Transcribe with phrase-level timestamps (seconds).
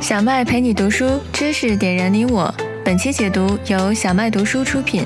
[0.00, 2.54] 小麦陪你读书，知识点燃你我。
[2.84, 5.04] 本期解读由小麦读书出品。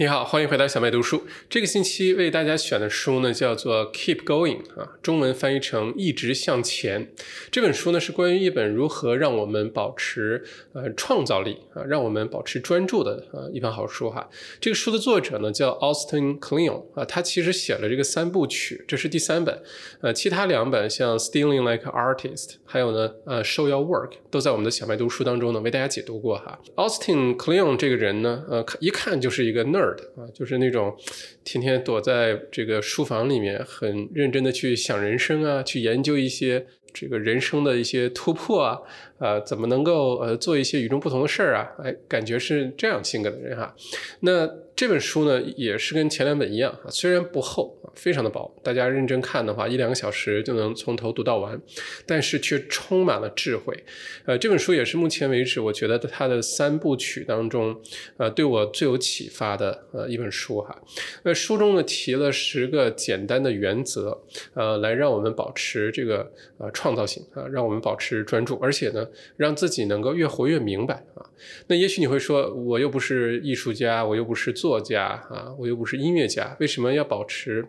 [0.00, 1.26] 你好，欢迎回到小麦读书。
[1.50, 7.12] 这个星期为大家选的书呢，叫做《Keep Going》啊，中文翻译成“一直向前”。
[7.52, 14.30] 这本书呢，是关于一本如何让我们保持呃创造力啊，让我们保持专注的呃一本好书哈。
[14.58, 19.62] 这个书的作者呢叫 Austin Kleon 啊，他其实写了这个三部曲，这是第三本。
[20.00, 26.58] 呃，其他两本像《Stealing Like Artist》，还有呢呃《Show Your Work》，都在我们的小麦读书当中呢为大家解读过哈。
[26.76, 29.89] Austin Kleon 这个人呢，呃，一看就是一个 nerd。
[30.16, 30.96] 啊，就是那种
[31.44, 38.78] 天天躲在这个书房里面，很认真的去想人生啊，去研究一些这个人生的一些突破啊，
[39.18, 41.68] 呃，怎么能够呃做一些与众不同的事儿啊？
[41.84, 43.74] 哎，感觉是这样性格的人哈。
[44.20, 44.46] 那
[44.80, 47.76] 这本书呢，也是跟前两本一样啊，虽然不厚。
[47.96, 51.60] 非常的薄，大家认真看的话，一两个小时就能从头读到完，
[52.06, 53.76] 但是却充满了智慧。
[54.24, 57.78] 呃，这本书也是目前为止我觉得它的三部曲当中，
[58.16, 60.80] 呃，对我最有启发的呃一本书哈。
[61.24, 64.22] 那书中呢提了十个简单的原则，
[64.54, 71.26] 呃，来让我们保持这个呃创造性啊，让我们保持专注，而且呢，让自己能够越活越明白啊。
[71.68, 77.66] 那也许你会说，我又不是艺术家，我又不是作家啊，我又不是音乐家，为什么要保持？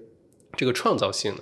[0.58, 1.42] 这个创造性呢？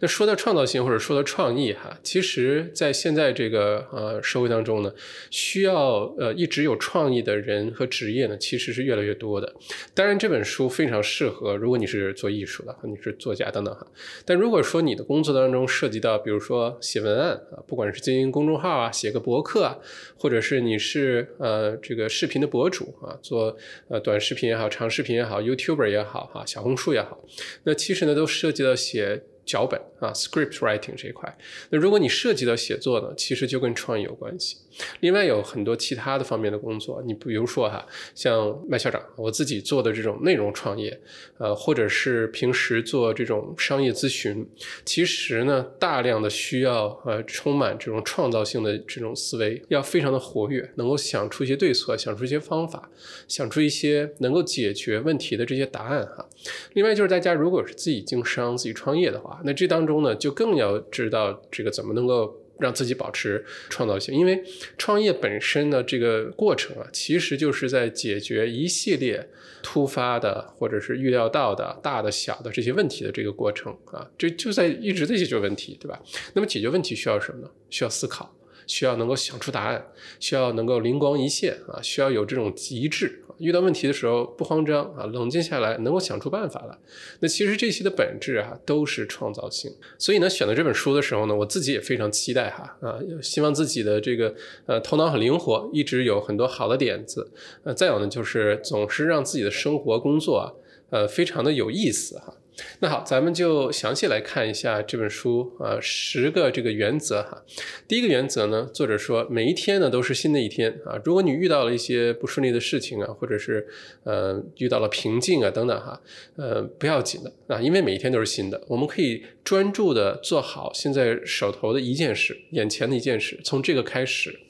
[0.00, 4.92] 那说到创造性或者说到创意哈，其实，在现在这个呃社会当中呢，
[5.30, 9.54] 需要呃一直有创意的人和职业呢，其实是越来越多的。
[9.94, 13.86] 当然，这本书非常适合如果你是做艺术的，你是作家等等哈。
[14.24, 19.78] 但如果说你的工作当中涉及到，比如说写文案啊，不管是经营公众号啊，写个博客啊，
[20.18, 23.56] 或者是你是呃这个视频的博主啊，做
[23.88, 27.18] 呃短视频也好，长视频也好，YouTuber 也好哈，小红书也好，
[27.62, 28.47] 那其实呢都是。
[28.48, 31.34] 涉及到写脚本啊，script writing 这一块。
[31.70, 34.58] 那如果你涉及到写作呢，其实就跟创意有关系。
[35.00, 37.84] 另外有很多其他的方面的工作，你比如说哈，
[38.14, 41.00] 像麦校长，我自己做的这种内容创业，
[41.38, 44.46] 呃，或者是平时做这种商业咨询，
[44.84, 52.90] 其实呢，大量的需要呃，充满这种创造性的这种思维，要非常的活跃，能够想出一些对策，想出一些方法，
[53.26, 56.28] 想出一些能够解决问题的这些答案哈。
[56.74, 62.36] 另外就是大家如果是自己经商、自己创业的话，那这当中呢，就更要知道这个怎么能够。
[62.60, 64.42] 让自己保持创造性，因为
[64.76, 69.28] 创业本身的这个过程啊，其实就是在解决一系列
[69.62, 76.02] 突发的或者是预料到的大的小的这些问题的这个过程啊，这就在一直在解决问题，对吧？
[76.34, 77.50] 那么解决问题需要什么呢？
[77.70, 78.34] 需要思考。
[78.66, 79.82] 需要能够想出答案，
[80.20, 86.76] 需要能够灵光一现啊，需要有这种极致，遇到问题的时候不慌张啊，冷静下来能够想出办法来。
[87.20, 89.72] 那其实这些的本质啊都是创造性。
[89.98, 94.34] 所以呢，选择这本书的时候呢，我自己也非常期待哈啊，希望自己的这个
[94.66, 97.30] 呃头脑很灵活，一直有很多好的点子。
[97.64, 100.52] 呃，再有呢就是总是让自己的生活工作啊
[100.90, 102.34] 呃非常的有意思哈。
[102.80, 107.44] 那好，咱们就详细来看一下这本书啊，十个这个原则哈。
[107.86, 111.00] 第一个原则呢，作者说每一天呢都是新的一天啊。
[111.04, 113.66] 如果你遇到了一些不顺利的事情啊，或者是
[114.04, 116.00] 呃遇到了瓶颈啊等等哈，
[116.36, 118.60] 呃不要紧的啊，因为每一天都是新的。
[118.68, 124.40] 我们可以专注的做好现在手头的一件事，眼前的一件事，从这个开始。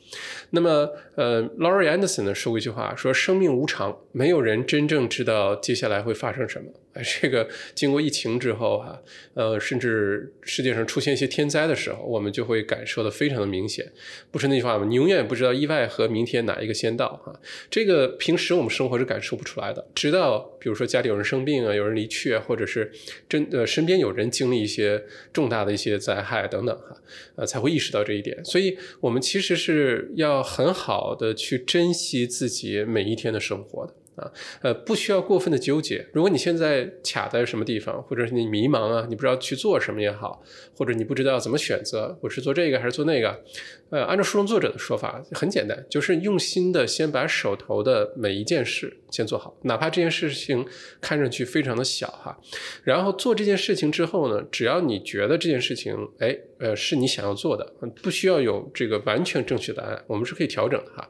[0.51, 6.73] 那么，呃，Laurie Anderson 呢说过一句话，说生命无常，没有人真正知道接下来会发生什么。
[7.21, 9.03] 这个经过疫情之后哈，
[9.35, 13.91] 呃，甚至世界上出现一些天灾的时候，我们就会感受的非常的明显。
[14.31, 14.85] 不是那句话吗？
[14.89, 17.41] 你永远不知道意外和明天哪一个先到哈。
[17.71, 22.93] 这个平时我们生活是感受不出来的，直到比如说家里有人生病啊，有人离去啊，或者是
[23.29, 26.97] 真呃身边有人经历一些重大的一些灾害等等哈，
[27.37, 28.45] 呃，才会意识到这一点。
[28.45, 30.07] 所以我们其实是。
[30.17, 33.95] 要很好的去珍惜自己每一天的生活的。
[34.19, 34.31] 啊，
[34.63, 36.07] 呃，不需要过分的纠结。
[36.13, 40.43] 如果你现在卡在什么地方，或者是你迷茫啊，你不知道去做什么也好，
[40.77, 43.43] 或者你不知道怎么选择，我是做这个还是做那个？
[43.91, 50.67] 呃，按照书中作者的说法，很简单，就是用心的先把手头的每一件事先做好，哪怕这件事情
[51.01, 52.39] 看上去非常的小哈。
[52.85, 57.73] 然后做这件事情之后呢，只要你觉得这件事情，哎，呃，是你想要做的，
[58.03, 61.09] 不需要有这个完全正确答案，我们是可以调整的哈。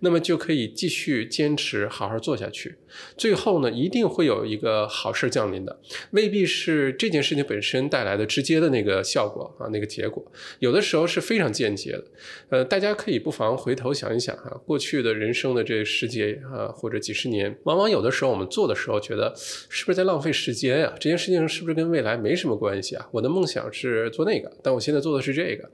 [0.00, 2.48] 那么就可以继续坚持，好好做下。
[2.50, 2.74] 去，
[3.16, 5.78] 最后呢，一定会有一个好事降临的，
[6.10, 10.24] 未必是这件事情本身带来的直接的那个效果啊，那个结果，
[10.58, 12.04] 有的时候是非常间接的。
[12.50, 19.34] 呃，大家可以不妨回头想一想啊，过去的人生的这十节啊，或者几十年，往往有的时候我们做的时候，觉得
[19.68, 20.92] 是不是在浪费时间呀？
[20.98, 23.08] 这件事情是不是跟未来没什么关系啊？
[23.12, 25.68] 我的梦想是做那个，但我现在做的是这个。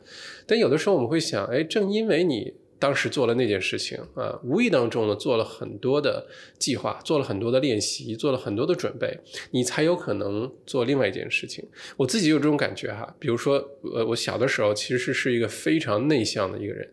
[0.46, 2.55] 但有的时候我们会想，哎，正因为你。
[2.84, 6.26] 当时做了那件事情啊，无意当中呢做了很多的
[6.58, 9.19] 计划，做了很多的练习，做了很多的准备，
[9.52, 11.66] 你才有可能做另外一件事情。
[11.96, 13.56] 我自己有这种感觉哈，比如说，
[13.94, 16.86] 呃，我小的时候其实是一个非常内向的一个人，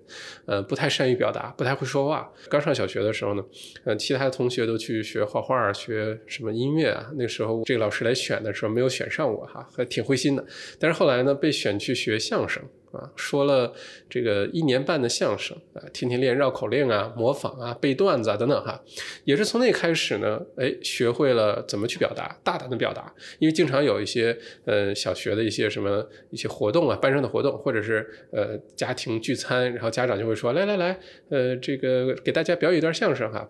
[0.45, 2.31] 呃，不太善于表达，不太会说话。
[2.49, 3.43] 刚上小学的时候呢，
[3.83, 7.11] 呃，其他的同学都去学画画，学什么音乐啊。
[7.17, 10.45] 那时候这个老师来选的时候没有选上我哈，还挺灰心的。
[10.79, 12.63] 但是后来呢，被选去学相声。
[12.91, 13.73] 啊，说了
[14.09, 18.81] 这个一年半的相声啊，天天练绕口令啊、模仿啊、背段子啊等等哈，
[19.23, 23.13] 也是从那开始呢，哎，学会了怎么去表达，大胆的表达。
[23.39, 30.99] 因为经常有一些呃小学的一些什么一些活动啊，班上的活动，或者是呃家庭聚餐，然后家长就会说来来来，
[31.29, 33.49] 呃这个给大家表演一段相声哈。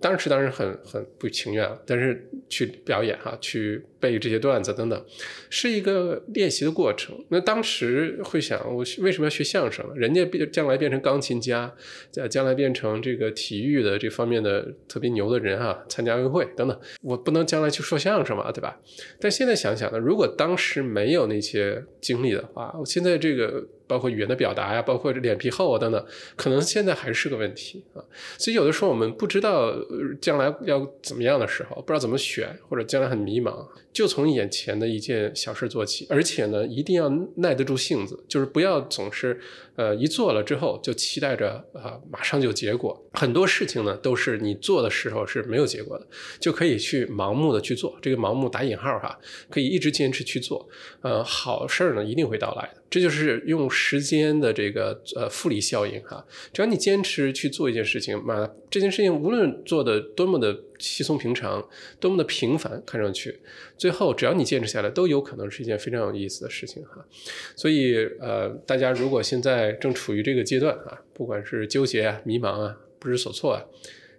[0.00, 5.04] 当时当然很很不情愿，但是去表演哈，去背这些段子等等，
[5.48, 7.16] 是一个练习的过程。
[7.28, 9.84] 那当时会想为什么要学相声？
[9.94, 11.72] 人家变将来变成钢琴家，
[12.10, 16.80] 在将来变成这个体育的这方面的特别牛的人啊，参加奥运会等等。
[17.02, 18.80] 我不能将来去说相声嘛，对吧？
[19.20, 23.66] 但现在想想呢，如果当时没有那些经历的话，我现在这个。
[23.90, 26.06] 包括语言的表达呀，包括脸皮厚啊等等，
[26.36, 27.98] 可能现在还是个问题啊。
[28.38, 29.74] 所以有的时候我们不知道
[30.20, 39.40] 将来要怎么样的时候，不知道怎么选，或者将来很迷茫，就从眼前的一件小事做起，而且呢，一定要耐得住性子，就是不要总是
[39.74, 43.04] 呃一做了之后就期待着啊马上就有结果。
[43.14, 46.06] 很多事情呢都是你做的时候是没有结果的，
[46.38, 47.98] 就可以去盲目的去做。
[48.00, 49.18] 这个盲目打引号哈，
[49.50, 50.68] 可以一直坚持去做。
[51.00, 52.79] 呃，好事儿呢一定会到来的。
[52.90, 61.64] 这就是用时间的这个呃复利效应哈，只要你坚持去做一件事情，嘛，这件事情无论做的多么的稀松平常，
[62.00, 63.38] 多么的平凡，看上去，
[63.78, 67.06] 最后只要你坚持下来，都有可能是一件非常有意思的事情哈。
[67.54, 73.64] 所以呃，大家如果现在正处于这个阶段啊，不管是纠结啊、迷茫啊、不知所措啊，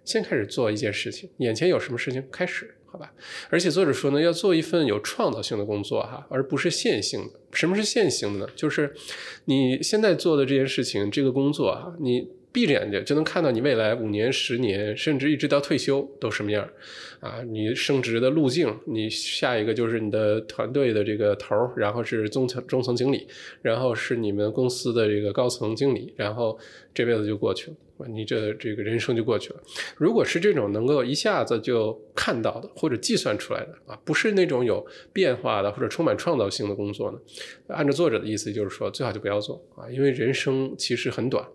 [0.02, 2.74] 先开始做一件事情，眼前有什么事情开始。
[2.92, 3.10] 好吧，
[3.48, 7.40] 而且作者说呢，要做一份有创造性的工作哈，而不是线性的。
[7.52, 8.52] 什么是线性的呢？
[8.54, 8.94] 就是
[9.46, 16.68] 你现在做的这件事情，这个工作哈，你闭着眼睛就能看到你未来五年、十年，甚至一直到退休都什么样
[17.20, 17.42] 啊？
[17.48, 23.26] 你升职的路径，你下一个就是你的团队的这个头儿，然后是中层中层经理，
[23.62, 26.58] 然后是你们公司的这个高层经理，然后
[26.92, 27.76] 这辈子就过去了。
[28.08, 29.62] 你这这个人生就过去了。
[29.96, 37.18] 如果是这种能够一下子就看到的或者计算出来的啊，不是那种有变化的或者充满创造性的工作呢？
[37.68, 41.46] 按照作者的意思，就是说最好就不要做啊，因为人生其实很短，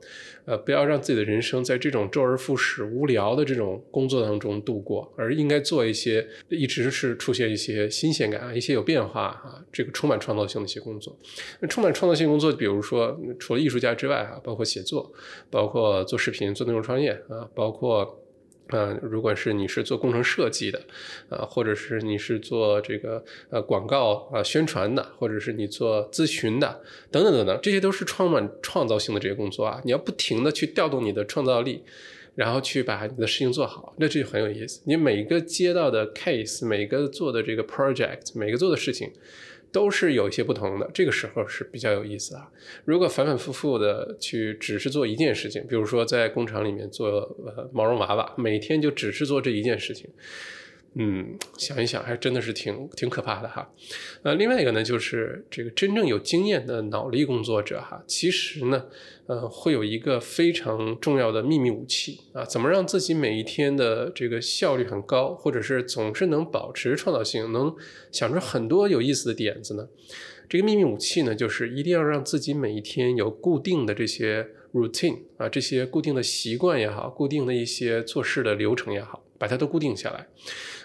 [0.46, 11.16] 呃，不要让自己的人生在这种周而复始、无聊的这种工作当中度过，而应该做一些一直是出现一些新鲜感啊、一些有变化啊，这个充满创造性的一些工作。
[11.60, 15.12] 那充满创造性工作，比如说除了艺术家之外啊，包括写作，
[15.52, 16.37] 包括做视频。
[16.54, 18.20] 做内容创业啊，包括，
[18.68, 20.82] 啊，如果是你是做工程设计的，
[21.30, 26.82] 啊，或者是你是做这个呃广告啊宣传的，或者是你做咨询的，
[27.12, 29.82] 等等等等，这些都是充满创造性的这些工作啊。
[29.86, 31.84] 你要不停的去调动你的创造力，
[32.36, 34.82] 然后去把你的事情做好，那这就很有意思。
[34.86, 39.12] 你每个接到的 case，每个做的这个 project，每个做的事情。
[39.72, 42.50] 都是有一些不同的，这个时候是比较有意思啊。
[42.86, 47.10] 如果反反复复的去只是做一件事情，比如说在工厂里面做
[47.46, 50.10] 呃毛绒娃娃，每天就只是做这一件事情。
[50.96, 53.72] 嗯，想一想，还真的是挺挺可怕的哈。
[54.24, 58.86] 呃，另外一个呢，就是这个真正有经验的脑力工作者哈，其实呢，
[59.28, 67.76] 呃，会有一个非常重要的秘密武器啊，怎么让自己每一天的这个效率很高，或者是总是能保持创造性，能
[68.12, 69.88] 想出很多有意思的点子呢？
[70.50, 80.26] 这个秘密武器呢，就是一定要让自己每一天有固定的这些 routine 啊，这些固定的习惯也好，固定的一些做事的流程也好，把它都固定下来。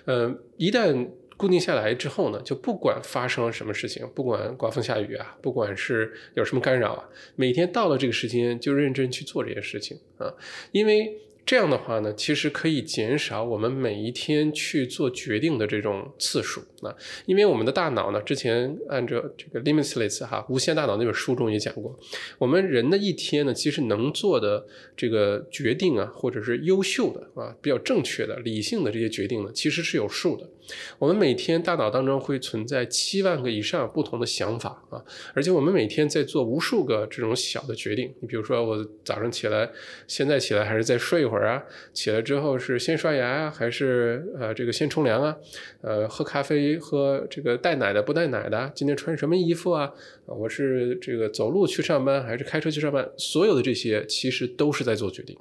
[0.05, 10.33] 呃，一旦固定下来之后呢，就不管发生了什么事情，不管刮风下雨啊，不管是有什么干扰啊，每天到了这个时间就认真去做这些事情啊，
[10.71, 16.95] 因为这样的话呢，其实可以减少我们每一天去做决定的这种次数啊，
[17.27, 21.99] 因为我们的大脑呢，之前按照这个 Limitless 哈无限大脑那本书中也讲过，
[22.39, 24.65] 我们人的一天呢，其实能做的
[24.97, 30.49] 这个决定啊，或者是优秀的啊，比较正确的、理性的这些决定呢，其实是有数的。
[30.99, 35.03] 我们每天大脑当中会存在七万个以上不同的想法啊，
[35.35, 38.15] 而且我们每天在做无数个这种小的决定。
[38.21, 39.71] 你比如说，我早上起来，
[40.07, 41.63] 现在起来还是再睡一会儿啊？
[41.93, 45.37] 起来之后是先刷牙啊，还是呃这个先冲凉啊？
[45.81, 48.71] 呃，喝咖啡喝这个带奶的不带奶的？
[48.75, 49.93] 今天穿什么衣服啊？
[50.27, 53.11] 我是这个走路去上班还是开车去上班？
[53.17, 55.37] 所有的这些其实都是在做决定，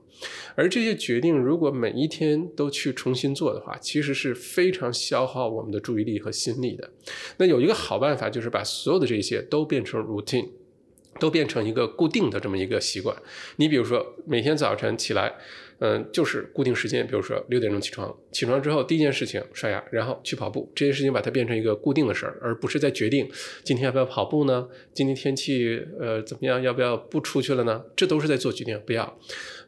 [0.55, 6.89] 而这些决定如果每一天都去重新做的话，其实是非常消消耗我们的注意力和心力的。
[7.37, 10.49] 那有一个好办法，就是把所有的这些都变成 routine，
[11.19, 13.15] 都变成一个固定的这么一个习惯。
[13.57, 15.35] 你比如说，每天早晨起来。
[15.83, 20.71] 嗯，就是固定时间，比如说六点钟起床，起床之后第一件事情刷牙，然后去跑步。
[20.75, 23.27] 这件事情把它变成一个固定的事儿，而不是在决定
[23.63, 24.67] 今天要不要跑步呢？
[24.93, 26.61] 今天天气呃怎么样？
[26.61, 27.83] 要不要不出去了呢？
[27.95, 28.79] 这都是在做决定。
[28.85, 29.17] 不要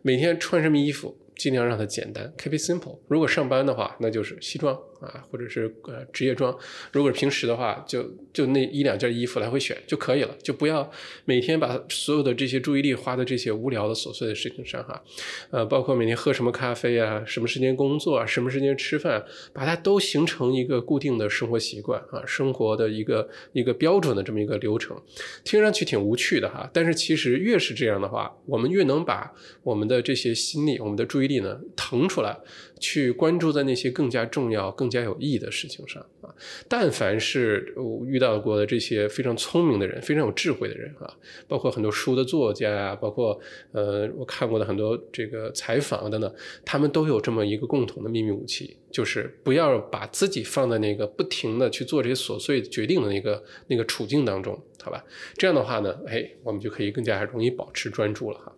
[0.03, 2.99] 每天穿什么衣服，尽量让它简单，keep it simple。
[3.07, 4.79] 如果上班的话，那就是西装。
[5.03, 6.57] 啊，或者是呃职业装，
[6.91, 10.89] 如果是平时的话，就就那一两件衣服来回选就可以了，就不要
[11.25, 15.03] 每天把所有的这些注意力花在这些无聊的琐碎的事情上哈。
[15.51, 24.99] 呃，包括每天喝什么咖啡啊，什么时间工作啊，什么时间吃饭，把它都形成一个固定的生活习惯啊，生活的一个一个标准的这么一个流程。
[25.43, 29.33] 听上去挺无趣的哈，但是其实越是这样的话，我们越能把
[29.63, 32.37] 我们的这些心力、我们的注意力呢腾出来。
[32.83, 36.27] 去关注在那些更加重要、更加有意义的事情上啊！
[36.67, 41.15] 但凡是我遇到过的这些非常聪明的人、非常有智慧的人啊，
[41.47, 43.39] 包括很多书的作家呀，包括
[43.71, 46.35] 呃我看过的很多这个采访等等，
[46.65, 55.01] 他们都有这么一个共同的秘密武器，就是不要把自己放在那个不停的去做这些琐碎决定的那个那个处境当中，好吧？
[55.37, 58.53] 这样的话呢，哎，我们就可以更加容易保持专注了哈。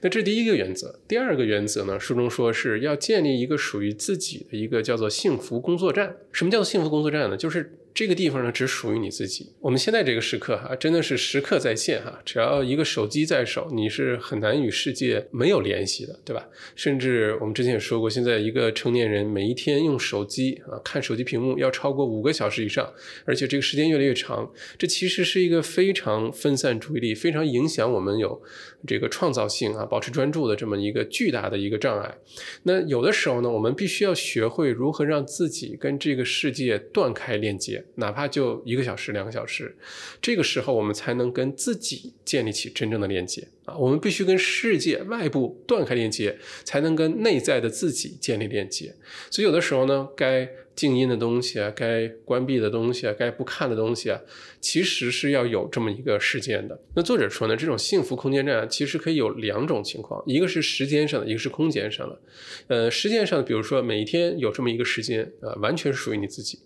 [0.00, 1.98] 那这是第一个原则，第二个原则呢？
[1.98, 6.16] 书中说是要建立一个属于自己的一个叫做幸福工作站。
[6.32, 7.36] 什么叫做幸福工作站呢？
[7.36, 7.72] 就是。
[7.96, 9.54] 这个地方呢，只属于你自己。
[9.58, 12.20] 我们现在这个时刻哈，真的是时刻在线哈。
[12.26, 16.46] 只要一个手机在手，你是很难与世界没有联系的，对吧？
[16.74, 22.92] 甚至我们之前也说过，现在一个成年人每一天用手机啊看手机屏幕要超过五个小时以上，
[23.24, 28.42] 而且这个时间越来越长，这其实是一个非常分散注意力、非常影响我们有
[28.86, 32.16] 这个创造性啊、保持专注的这么一个巨大的一个障碍。
[32.62, 37.84] 那有的时候呢，我们必须要学会如何让自己跟这个世界断开链接。
[37.96, 39.76] 哪怕就一个小时、两个小时，
[40.22, 43.76] 这个时候我们才能跟自己建立起真正的链接啊！
[43.76, 48.94] 我们必须跟世界外部断开链接，才能跟内在的自己建立链接。
[49.30, 50.48] 所以有的时候呢，该。
[50.76, 54.20] 静音的东西啊，该关闭的东西啊，该不看的东西啊，
[54.60, 56.78] 其实是要有这么一个时间的。
[56.94, 62.20] 那作者说呢，这种幸福空间站其实可以有两种情况，一个是时间上的，一个是空间上的。
[62.68, 66.58] 呃，时间上，比如说每一天有这么一个时间啊，完全是属于你自己。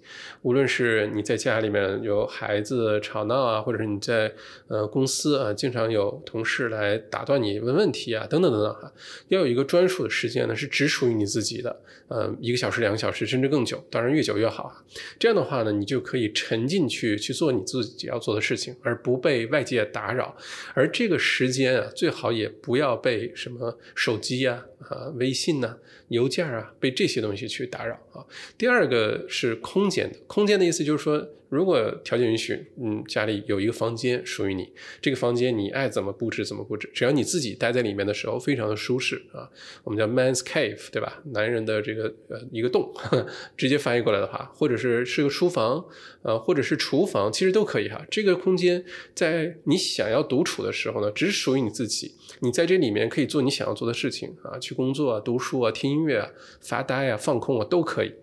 [0.42, 4.32] 无论是你在家里面有孩子吵闹啊，或者是你在
[4.66, 8.92] 呃公司啊，经常有同事来打断你问问题啊，等等等等哈，
[9.28, 11.80] 要有一个专属的时间呢，是只属于你自己的。
[12.08, 13.80] 呃，一个小时、两个小时，甚至更久。
[13.88, 14.82] 当当然越久越好！
[15.18, 20.34] 这样的话呢，你就可以沉浸去去做你自己要做的事情，而不被外界打扰。
[20.72, 25.76] 而这个时间啊，最好也不要被什么手机呀、啊微信呐、
[26.10, 28.24] 邮件啊，被这些东西去打扰啊。
[28.56, 31.28] 第二个是空间的，空间的意思就是说。
[31.50, 39.50] 如果条件允许，嗯，家里有一个房间属于你，这个房间你爱怎么布置怎么布置，只要你自己待在里面的时候非常的舒适啊，
[39.82, 41.20] 我们叫 man's cave，对吧？
[41.32, 42.94] 男人的这个呃一个洞，
[43.58, 45.84] 直接翻译过来的话，或者是是个书房，
[46.22, 48.06] 呃，或者是厨房，其实都可以哈。
[48.08, 56.30] 这个空间在你想要独处的时候呢，只属于你自己，你在这里面可以做你想要做的事情啊，去工作啊、读书啊、听音音乐啊、
[56.62, 58.14] 发呆啊、放空啊都可以。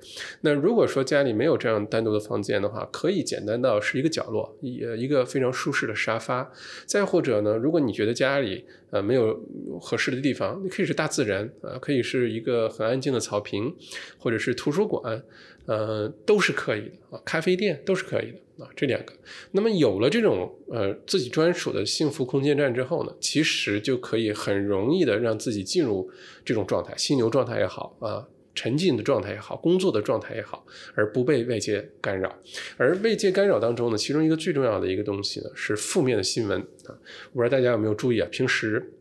[0.41, 3.23] 那如果说家里没有这样单独的房间的话，可以。
[3.27, 6.49] 简单到是一个角落，一一个非常舒适的沙发，
[6.85, 9.37] 再或者呢，如果你觉得家里呃没有
[9.81, 13.75] 合适的地方，你可以是大自然啊，可以是一个很安静的草坪，
[14.17, 15.21] 或者是图书馆，
[15.67, 19.13] 呃，都是可以的啊，咖啡店都是可以的啊，这两个。
[19.51, 26.09] 那么有了这种呃自己专属的幸福空间站之后呢，其实就可以很容易的让自己进入
[26.43, 28.27] 这种状态，犀牛状态也好啊。
[28.55, 32.35] 沉浸的状态也好，工作的状态也好，而不被外界干扰。
[32.75, 36.97] 而外界干扰当中呢，其中一个最重要的一个东西呢，是负面的新闻啊。
[37.33, 38.27] 我不知道大家有没有注意啊？
[38.31, 38.93] 平时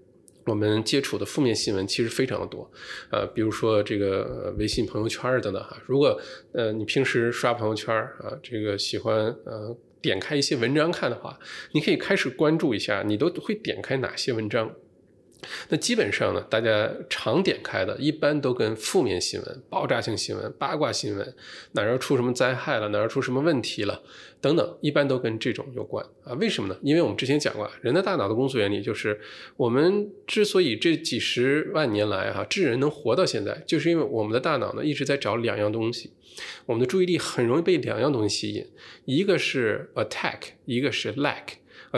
[0.47, 2.71] 我们接触的负面新闻其实非常的多，
[3.11, 5.77] 呃，比如说这个微信朋友圈等等哈。
[5.87, 6.19] 如果
[6.53, 11.39] 呃你平时刷朋友圈啊，这个喜欢呃点开一些文章看的话，
[11.73, 14.73] 你可以开始关注一下，你都会点开哪些文章。
[15.69, 21.35] 那基本上呢，大家常点开的，一般都跟负面新闻、爆炸性新闻、八卦新闻，
[21.73, 24.03] 哪儿出什么灾害了，哪儿出什么问题了，
[24.41, 26.33] 等等，一般都跟这种有关啊。
[26.35, 26.79] 为什么呢？
[26.83, 29.21] 因为我们之前讲过，人的大脑的工作原理就是，
[29.57, 36.13] 我们之所以这几十万年来哈，智人能活到现在，就是因为我们的大脑呢一直在找两样东西，
[36.67, 38.67] 我们的注意力很容易被两样东西吸引，
[39.05, 41.43] 一个是 attack，一个是 lack。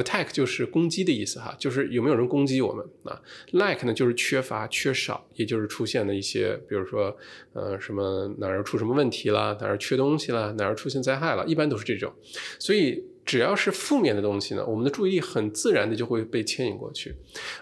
[0.02, 3.20] Attack 就是攻击的意思哈，就是有没有人攻击我们啊
[3.52, 7.16] ？Like 呢就是缺乏、缺少，也就是出现的一些，比如说，
[7.52, 12.12] 呃，什么哪儿出什么问题了，哪儿缺东西了，哪儿出现灾害了，一般都是这种。
[12.58, 17.14] 所以只要是负面的东西呢，我们的注意力很自然的就会被牵引过去，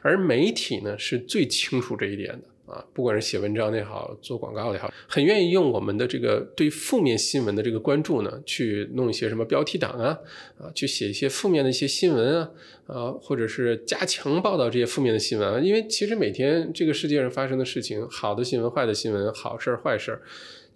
[0.03, 2.49] 而媒体呢是最清楚这一点的。
[2.67, 10.19] 啊，不管是写文章也好，做广告也好，很愿意用我们的这个对负面新闻的这个关注呢，去弄一些什么标题党啊，
[10.59, 12.51] 啊，去写一些负面的一些新闻啊，
[12.87, 20.23] 啊，或者是加强报道这些负面的新闻，因为其实每天这个世界上发生的事情，好的新闻、坏的新闻，好事儿、坏事儿。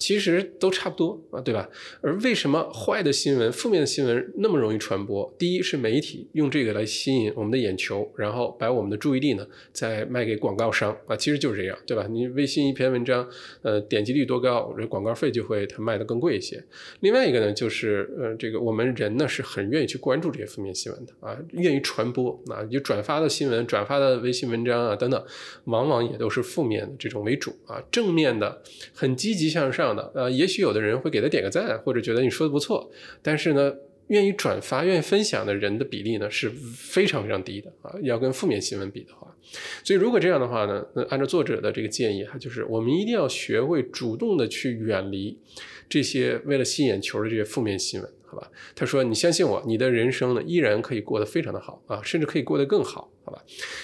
[0.00, 1.68] 其实都差不多啊，对吧？
[2.00, 5.32] 而为什么坏的新闻、负面的新闻那么容易传播？
[5.38, 12.06] 第一是媒体用这个来吸引我们的眼球，然后把我们的注意力呢再卖给广告商啊，其实就是这样，对吧？
[12.10, 13.28] 你微信一篇文章，
[13.60, 16.64] 呃，点击率多高，这广告费就会它卖的更贵一些。
[17.00, 25.22] 另外一个呢，就是呃，这个我们人呢是很愿意去关注这些负面新闻的啊，愿意传播啊，就转发的新闻、转发的微信文章啊等等，
[25.64, 28.62] 往往也都是负面的这种为主啊，正面的
[28.94, 29.89] 很积极向上。
[29.94, 32.90] 的呃，也许有的人会给他点个赞，或者觉得你说的不错，
[33.22, 33.72] 但是呢，
[34.08, 37.94] 愿意转发、愿意分享的人的比例呢是非常非常低的啊。
[38.02, 39.34] 要跟负面新闻比的话，
[39.84, 45.38] 所以如果这样的话呢，那按照作者的这个建议哈，就是我们一定要学会主动的去远离
[45.88, 48.10] 这些为了吸引眼球的这些负面新闻。
[48.26, 53.42] 好吧，他说：“你相信我，你的人生呢依然可以过得非常的好啊，甚至可以过得更好，好吧？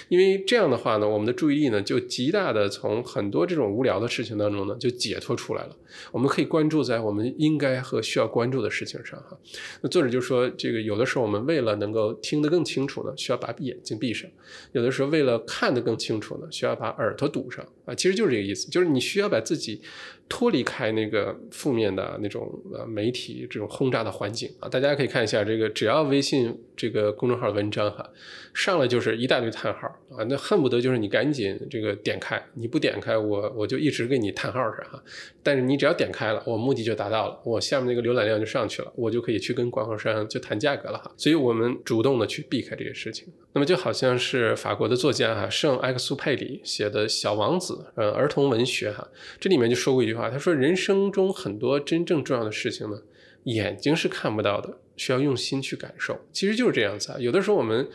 [0.09, 5.75] 因为这样的话呢，我们的注意力呢就极大的从很多这种无聊的事情当中呢就解脱出来了。
[6.11, 9.37] 我们可以关注在我们应该和需要关注的事情上哈。
[9.81, 14.29] 那作者就说，这个有的时候我们为了能够听得更清楚呢，需要把眼睛闭上；
[14.73, 17.95] 有的时候为了看得更清楚呢，需要把耳朵堵上啊。
[17.95, 19.81] 其实就是这个意思，就是你需要把自己。”
[20.29, 28.09] 脱离开那个负面的那种呃媒体这种轰炸的环境啊，大家可以看一下这个，只要微信这个公众号文章哈，
[28.53, 35.03] 上来就是一大堆叹号啊，那恨不得就是你赶紧这个点开，你不点开我我就一直给你叹号着哈。
[35.43, 41.11] 但是你只要点开了，我目的就达到了，我下面那个浏览量就上去了，我就可以去跟广告商就谈价格了哈。
[41.17, 43.27] 所以我们主动的去避开这些事情。
[43.53, 49.07] 那么就好像是法国的作家哈圣埃克苏佩里写的小王子呃儿童文学哈，
[49.39, 53.01] 这里面就说过一句话，他说人生中很多真正重要的事情呢，
[53.43, 56.19] 眼睛是看不到的，需要用心去感受。
[56.31, 57.87] 其实就是这样子啊，有的时候我们。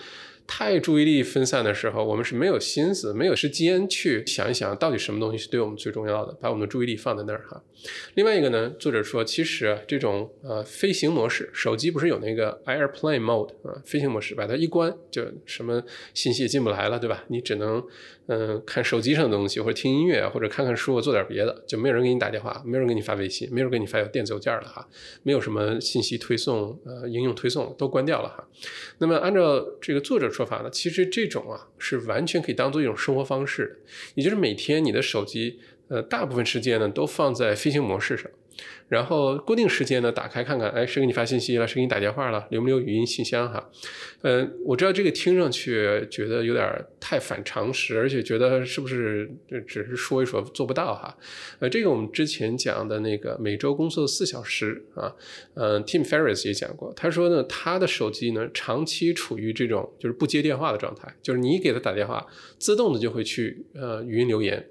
[0.47, 7.63] 太注意力分散的时候，我们是没有心思、没有时间去想一想，到底什么东西是对我们最重要的，把我们的注意力放在那儿哈。
[8.15, 15.83] 另外一个呢，作者说，其实这种呃飞行模式，手机不是有那个 Airplane Mode 啊，飞行模式，把它一关，就什么
[16.15, 17.25] 信息也进不来了，对吧？
[17.29, 17.83] 你只能
[18.27, 24.89] 嗯看手机上的东西，或者听音乐，或者看看书，做点别的，就没有人给你打电话，没有人给你发微信，没有人给你发电子邮件了哈，
[25.23, 28.49] 没有什么信息推送，呃，应用推送都关掉了哈。
[28.99, 30.29] 那么按照这个作者。
[30.33, 30.71] 说法呢？
[30.71, 33.83] 其实这种啊是完全可以当做一种生活方式，
[34.15, 35.59] 也就是每天你的手机，
[35.89, 38.31] 呃，大部分时间呢都放在飞行模式上。
[38.89, 41.67] 然后固定时间呢，打开看看，哎，谁给你发信息了？
[41.67, 42.47] 谁给你打电话了？
[42.51, 43.51] 留没有语音信箱？
[43.51, 43.71] 哈，
[44.21, 49.31] 呃，我知道这个听上去觉得有点太反常识，而且觉得是不是
[49.67, 51.17] 只是说一说做不到哈？
[51.61, 55.15] 呃，这个我们之前讲的那个每周工作四小时啊，
[55.55, 62.27] 嗯，Tim Ferriss 也讲过，他说呢，他的手机呢长期处于这种就是不接电话的状态，就是你给他打电话，
[62.59, 64.69] 自动的就会去呃语音留言。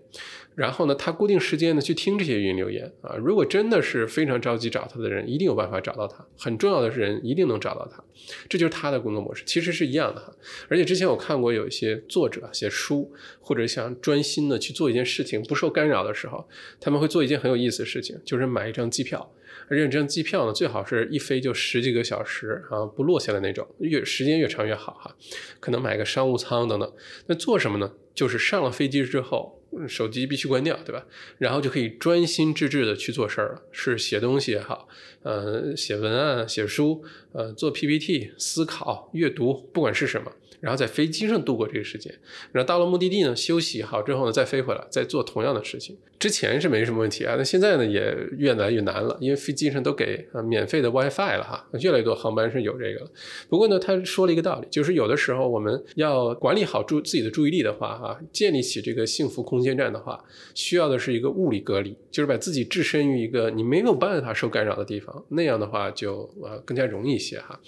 [0.55, 3.15] 然后呢，他固定时间呢去听这些语音留言啊。
[3.15, 6.25] 如果真的是非常着急找他的人，一定有办法找到他。
[6.37, 8.03] 很重要的人一定能找到他，
[8.49, 10.35] 这就是他的工作模式，其实是一样的哈。
[10.67, 16.47] 而且之前我看过有一些作者写书，或者想专心的去做一件事情，不受干扰的时候，
[16.79, 19.33] 他们会做一件很有意思的事情，就是买一张机票。
[19.69, 25.15] 而且这张机票呢，最好是一飞就十几个小时啊，不落下的那种，越时间越长越好哈。
[25.61, 26.93] 可能买个商务舱等等。
[27.27, 27.93] 那做什么呢？
[28.13, 29.60] 就是上了飞机之后。
[29.87, 31.05] 手机必须关掉，对吧？
[31.37, 34.87] 然后就可以专心致志的去做事儿了，是写东西也好，
[35.23, 37.03] 呃，写文案、写书，
[37.33, 40.31] 呃，做 PPT、思考、阅读，不管是什么。
[40.61, 42.13] 然后在飞机上度过这个时间，
[42.51, 45.97] 然后到了目的地呢，休息好之后呢，再飞回来，再做同样的事情。
[46.19, 53.11] 之前是没什么问题啊，那现在呢也越来越难了，因为飞机上都给啊免费的 WiFi 了哈，越来越多航班是有这个了。
[53.49, 67.59] 不过呢，他说了一个道理，就是有的时候我们要管理好注自己的注意力的话哈，建立起这个幸福空间站的话，需要的是一个物理隔离，就是把自己置身于一个你没有办法受干扰的地方，那样的话就呃更加容易一些哈，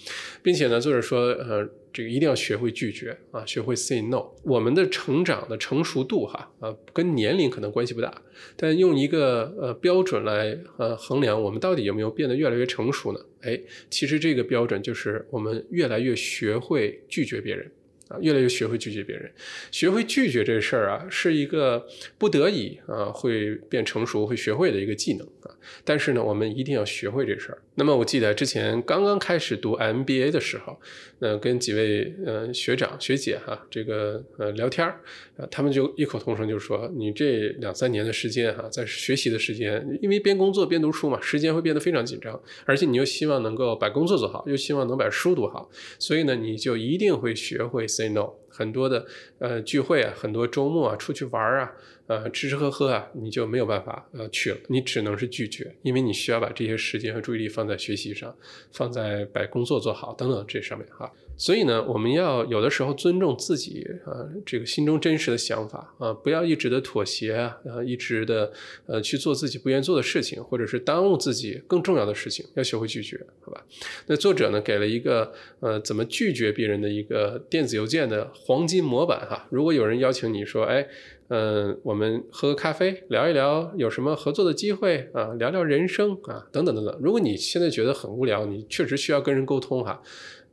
[0.43, 1.67] 并且呢，作者说呃。
[1.93, 4.25] 这个一定要学会拒绝啊，学会 say no。
[4.43, 8.21] 我们的成长的成熟度哈啊，跟年龄可能关系不大，
[8.57, 13.19] 但用一个呃标准来呃衡量我们到底有没有变得越来越成熟呢？
[13.41, 17.71] 哎，其实这个标准就是我们越来越学会拒绝别人。
[18.09, 19.31] 啊，越来越学会拒绝别人，
[19.71, 25.49] 学会拒绝这事儿啊，是一个不得已啊会变成熟、会学会的一个技能啊。
[25.85, 27.57] 但是呢，我们一定要学会这事儿。
[27.75, 30.79] 那么我记得之前刚刚开始读 MBA 的时候，
[31.19, 35.01] 那跟几位呃学长学姐哈，这个呃聊天儿
[35.37, 49.05] 啊，他们就异口同声就说：“你这两三年的时间哈，在学习的时间，因为边工作边读书嘛，时间会变得非常紧张，而且你又希望能够把工作做好，又希望能把书读好，所以呢，你就一定会学会。” Say no，很多的
[49.39, 51.73] 呃聚会啊，很多周末啊，出去玩啊，
[52.07, 58.35] 呃吃吃喝喝啊，你就没有办法呃去了，你只能是拒绝，因为你需要把这些时间和注意力放在学习上，
[58.71, 61.11] 放在把工作做好等等这上面哈。
[61.35, 68.53] 所以呢，我们要有的时候尊重自己啊，这个心中真实的想法啊，不要一直的妥协啊，然后一直的
[68.85, 73.65] 呃去做自己不愿做的事情，或者是耽误自己更重要的事情，要学会拒绝，好吧？
[74.05, 79.47] 那作者呢给了一个呃怎么拒绝别人的一个电子邮件的黄金模板哈。
[79.49, 80.87] 如果有人邀请你说，哎，
[81.35, 86.95] 嗯，我们喝个咖啡，聊一聊有什么合作的机会啊，聊聊人生啊，等等等等。
[87.01, 89.99] 如果你现在觉得很无聊，你确实需要跟人沟通哈。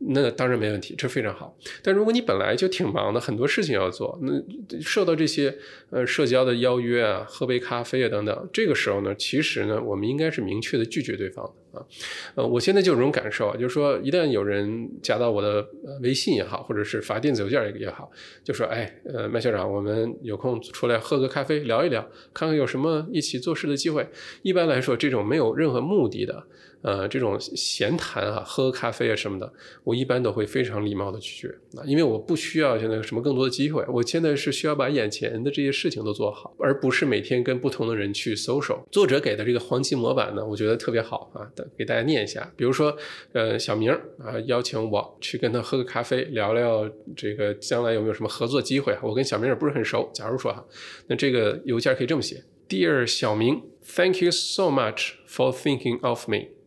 [0.02, 1.54] 那当然没问题，这非常好。
[1.82, 5.54] 但如果你本来就挺忙的，很多事情要做，那受到这些
[5.90, 11.86] 呃社交的邀约啊，喝杯咖啡啊等等，这个时候呢，其实呢，我们应该是明确的拒绝对方的啊。
[12.34, 15.68] 呃，我现在就有种感受啊，就是说，一旦有人加到我的
[16.00, 18.10] 微信也好，或者是发电子邮件也好，
[18.42, 22.00] 就说，哎，呃，麦校长，我们有空出来喝个咖啡，聊一聊，
[22.32, 24.08] 看看有什么一起做事的机会。
[24.40, 26.46] 一般来说，这种没有任何目的的。
[26.82, 29.52] 呃，这种闲谈啊，喝咖啡啊什么的，
[29.84, 38.78] 我一般都会非常礼貌的拒绝啊，因为我不需要现在什么更多的机会，我现在是需要把眼前的这些事情都做好，而不是每天跟不同的人去 social。
[38.90, 41.44] 作者给的这个黄金模板呢，我觉得特别好啊，
[41.76, 42.50] 给大家念一下。
[42.56, 42.96] 比如说，
[43.32, 49.00] 呃，小明啊，邀请我去跟他喝个咖啡，聊聊这个将来有没有什么合作机会啊。
[49.02, 50.64] 我跟小明也不是很熟，假如说哈，
[51.08, 56.59] 那这个邮件可以这么写：Dear 小明，Thank you so much for thinking of me。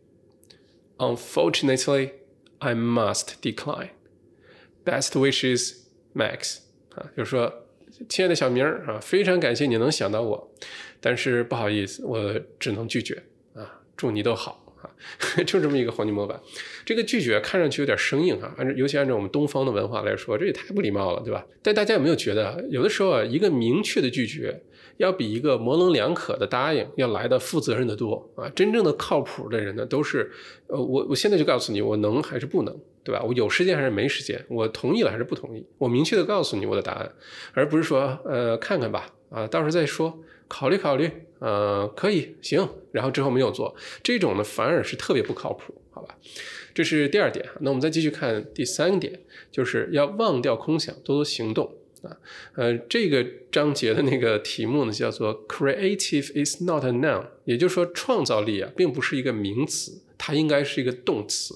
[0.98, 2.10] Unfortunately,
[2.58, 3.90] I must decline.
[4.84, 5.74] Best wishes,
[6.14, 6.58] Max.
[6.94, 7.66] 啊，就是说，
[8.08, 10.54] 亲爱的小明儿啊，非常感谢你能想到我，
[11.00, 13.22] 但是不好意思，我只能拒绝
[13.54, 13.80] 啊。
[13.96, 14.90] 祝你都好啊，
[15.44, 16.40] 就这么一个黄金模板。
[16.84, 21.44] 这个拒绝看上去有点生硬啊，按照尤其按照我们东方的文化来说，这也太不礼貌了，对吧？
[21.62, 24.62] 但大家有没有觉得，有的时候啊，一个明确的拒绝。
[24.96, 28.48] 要比一个模棱两可的答应要来的负责任的多啊！
[28.50, 30.30] 真正的靠谱的人呢，都是，
[30.68, 33.22] 呃，我我现在就告诉你，我能还是不能，对吧？
[33.22, 34.44] 我有时间还是没时间？
[34.48, 35.64] 我同意了还是不同意？
[35.78, 37.12] 我明确的告诉你我的答案，
[37.52, 46.16] 而不是说，呃，看看吧，啊，到时候再说，考虑考虑，呃，可以，行，然后之后没有做，这种呢反而是特别不靠谱，好吧？
[46.72, 47.46] 这是第二点。
[47.60, 51.72] 那我们再继续看第三点，就是要忘掉空想，多多行动。
[52.04, 52.16] 啊，
[52.54, 60.00] 呃，这个章节的那个题目呢，叫做 “Creative is not a noun”，也就是说，创造力啊，并不是一个名词。
[60.16, 61.54] 它应该是一个动词。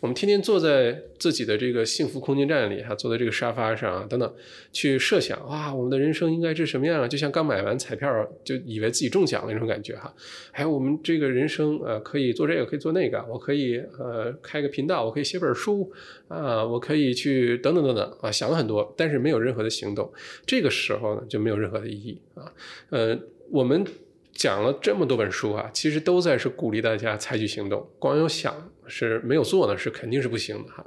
[0.00, 4.34] 我们天天坐在自己的这个幸福空间站里，哈，坐在这个沙发上啊，等等，
[4.72, 7.06] 去设想哇，我们的人生应该是什么样啊？
[7.06, 8.08] 就像刚买完彩票
[8.42, 10.14] 就以为自己中奖了那种感觉哈。
[10.50, 15.92] 还有我们这个人生呃，可以做这个，可以做那个，我可以呃开个频道，我可以写本书
[16.28, 20.10] 啊，我可以去等等等等啊，想了很多，但是没有任何的行动。
[20.46, 22.50] 这个时候呢，就没有任何的意义啊。
[22.88, 23.18] 呃，
[23.50, 23.84] 我们。
[24.32, 27.86] 讲了这么多本书啊，其实都在是鼓励大家采取行动。
[27.98, 30.84] 光有想是没有做呢，是肯定是不行的哈。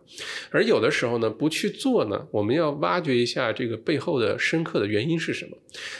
[0.50, 5.58] 而有的时候呢，不去做呢，我们要挖掘一下这个背后的深刻的原因是什么。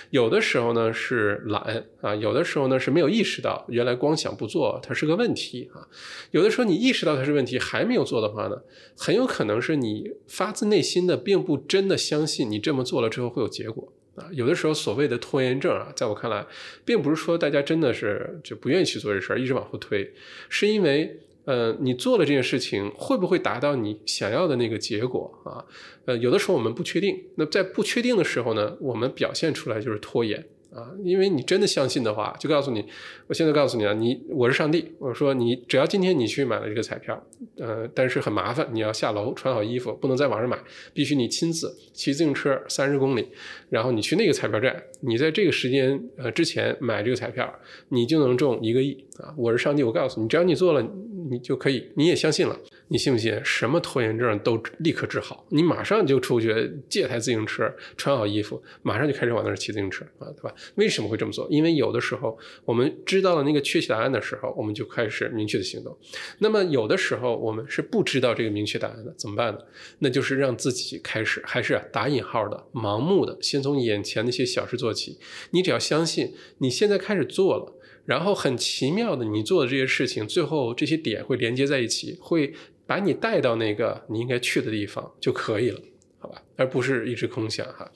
[0.10, 5.88] 有的时候呢是懒啊，有的时候呢是没有意识到原来光想不做它是个问题啊。
[6.32, 8.58] 有的时候你意识到它是问题还没有做的话呢，
[8.98, 13.94] 很有可能是你发自内心的并不真的相信你这么做了之后会有结果。
[14.16, 14.28] 啊。
[14.32, 16.46] 有的时候所谓的拖延症啊，在我看来，
[16.86, 20.14] 并不是说大家真的是就不愿意去做这事儿，一直往后推，
[20.50, 25.66] 是因为呃，你做了这件事情会不会达到你想要的那个结果啊？
[26.06, 27.22] 呃，有的时候我们不确定。
[27.36, 30.46] 那在不确定的时候呢，我们表现出来就是拖延。
[30.74, 32.84] 啊，因为你真的相信的话，就告诉你，
[33.28, 37.22] 我现在告诉你啊，你我是上帝，我说你只要今天你去买了这个彩票，
[37.58, 40.58] 呃，但是很麻烦，你要下楼穿好衣服，不能在网上买，
[40.94, 43.28] 必须你亲自骑自行车三十公里，
[43.70, 47.54] 然后你去那个彩票站，你在这个时间呃之前买这个彩票，
[47.90, 49.34] 你就能中一个亿啊！
[49.38, 50.82] 我是上帝，我告诉你，只要你做了，
[51.30, 52.58] 你就可以，你也相信了。
[52.90, 53.40] 你信不信？
[53.44, 60.54] 什么拖延症都立刻治好，你马上就出去借台自行车，穿好衣服，马上就开始往那儿骑自行车啊，对吧？
[60.76, 61.48] 为什么会这么做？
[61.50, 65.98] 因为有的时候我们知道了那个确切答案的时候，我们就开始明确的行动。
[66.40, 69.60] 那么有的时候我们是不知道这个明确答案的，怎么办呢？
[70.00, 75.18] 那就是让自己开始，还是打引号的盲目的，先从眼前那些小事做起。
[75.52, 77.74] 你只要相信，你现在开始做了，
[78.06, 82.54] 然后很奇妙的，你做的这些事情，最后这些点会连接在一起，会。
[82.86, 85.80] 把你带到那个你应该去的地方就可以了，
[86.20, 86.42] 好吧？
[86.56, 87.90] 而不是一直空想哈。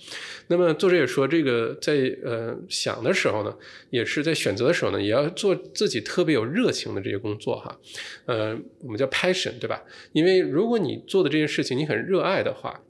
[0.47, 3.55] 那么作者也说，这个在呃想的时候呢，
[3.89, 7.79] 也是在选择的时候呢，也要做自己特别有热情的这些工作哈。
[8.25, 9.83] 呃，我们叫 passion 对吧？
[10.13, 12.81] 因为如果你做的这件事情你很热爱的话，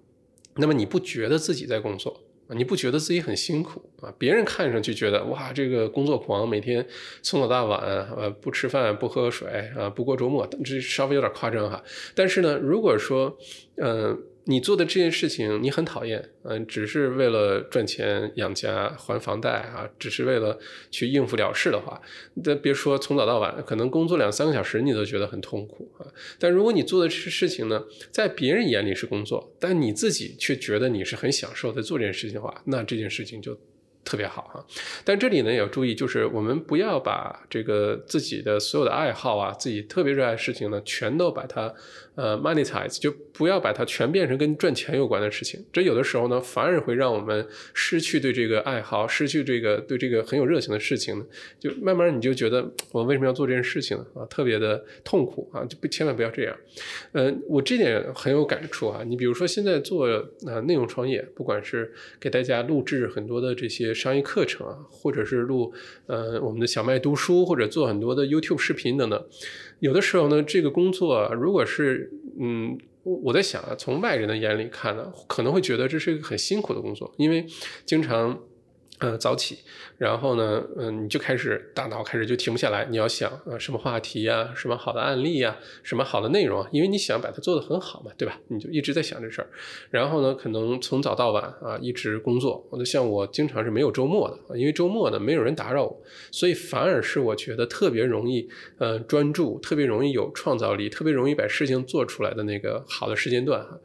[0.56, 2.24] 那么你不觉得自己在工作。
[2.56, 4.14] 你不觉得自己很辛苦啊？
[4.18, 6.86] 别人看上去觉得哇，这个工作狂，每天
[7.22, 7.80] 从早到晚，
[8.16, 11.84] 呃，不吃饭，不喝水啊，不过周末，这稍微有点夸张哈。
[12.16, 13.38] 但是呢，如果说，
[13.76, 14.18] 嗯。
[14.48, 20.58] 你做的这件事情你很讨厌，嗯，只是为了赚钱养家还房贷啊，只是为了
[20.90, 22.02] 去应付了事的话，
[22.46, 26.08] 那别说从早到晚，可能工作两三个小时你都觉得很痛苦啊。
[26.40, 33.60] 但如果你做的这事情呢，在别人眼里是工作，但你自己却觉得你是很享受在做这件事情的话，那这件事情就。
[34.10, 34.66] 特别好哈，
[35.04, 41.74] 但这里呢也要注意，就是我们不要把这个自己的所有的爱好啊，自己特别热爱的事情呢，全都把它
[42.18, 45.64] 呃 monetize，就不要把它全变成跟赚钱有关的事情。
[45.72, 51.26] 这有的时候呢，反而会让我们失去对这个爱好，失去这个对这个很有热情的事情呢，
[51.60, 54.06] 就慢慢你就觉得我为什么要做这件事情呢？
[54.16, 56.58] 啊，特别的痛苦啊，就不千万不要这样。
[57.14, 59.04] 嗯，我这点很有感触啊。
[59.06, 60.08] 你比如说现在做
[60.46, 63.88] 啊内容创业，不管是给大家录制很多的这些。
[63.94, 65.74] 商业课程啊，或者是录
[66.08, 69.28] 呃我们的小麦读书，或者做很多的 YouTube 视频等等，
[69.80, 77.46] 有的时候呢，这个工作如果是嗯，我在想啊，从外人的眼里看呢，可能会觉得这是一个很辛苦的工作，因为
[77.86, 78.40] 经常。
[79.00, 79.60] 呃，早起，
[80.00, 88.40] 然后呢，嗯，你就开始大脑开始就停不下来，你要想啊，什么话题呀，什么好的案例呀，什么好的内容啊，因为你想把它做得很好嘛，对吧？
[88.48, 89.48] 你就一直在想这事儿，
[89.92, 92.68] 然后呢，可能从早到晚啊，一直工作。
[92.72, 103.80] 我就像我经常是没有周末的，因为周末呢，没有人打扰我，所以反而是我觉得特别容易，呃，专注，特别容易有创造力，特别容易把事情做出来的那个好的时间段哈。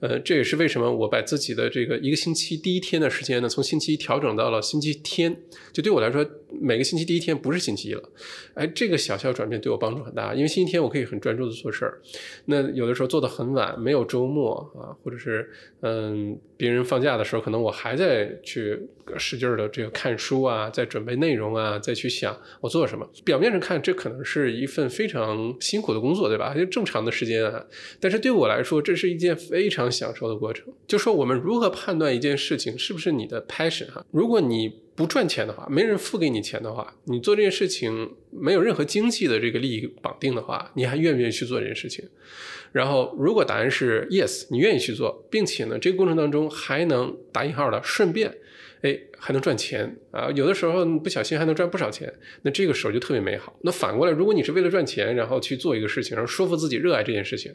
[0.00, 4.57] 呃，这也是为什么我把自己的这个一个星期第一天的时间呢，从星期一调整到了。
[4.60, 5.36] 星期天，
[5.72, 6.24] 就对我来说，
[6.60, 8.02] 每个星期第一天不是星期一了。
[8.54, 12.00] 哎，这个小小转变对我帮助很大，因为星期天我可以很专注的做事儿。
[12.46, 18.78] 那有的时候做的很晚，没有周末啊，或者是嗯，别人放假的时候，可能我还在去
[19.16, 23.08] 使劲的这个看书啊，在准备内容啊，再去想我做什么。
[23.24, 26.52] 表面上看，这可能是一份非常辛苦的工作，对吧？
[26.52, 27.64] 就正常的时间啊。
[28.00, 30.66] 但是对我来说，这是一件非常享受的过程。
[30.86, 34.04] 就说我们如何判断一件事情是不是你的 passion 哈？
[34.10, 42.04] 如果你不赚钱的话，没人付给你钱的话，你做这件事情没有任何经济的这个利益绑定的话，你还愿不愿意去做这件事情？
[42.72, 48.28] 然后，如果答案是 yes，你愿意去做，并且呢，这个过程当中还能打引号的顺便，
[48.82, 53.56] 哎，还能赚钱啊，有的时候不小心还能赚不少钱，那这个时候就特别美好。
[53.62, 57.54] 那反过来，如果你是为了赚钱，然后去做一个事情，然后说服自己热爱这件事情。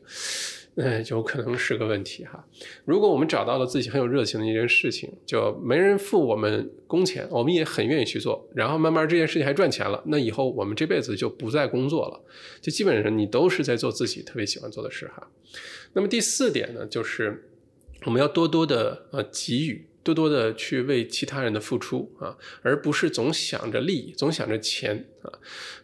[0.76, 2.48] 嗯，有可能是个问题哈。
[2.86, 12.20] 如果我们找到了自己很有热情的一件事情，就没人付我们工钱，我们也很愿意去做，然后慢慢这件事情还赚钱了，那以后我们这辈子就不再工作了，
[12.60, 15.28] 就基本上你都是在做自己特别喜欢做的事哈。
[15.94, 17.50] 那么第四点呢，就是
[18.06, 19.86] 我们要多多的呃给予。
[20.04, 25.32] 多多的去为其他人的付出啊，而不是总想着利益，总想着钱啊。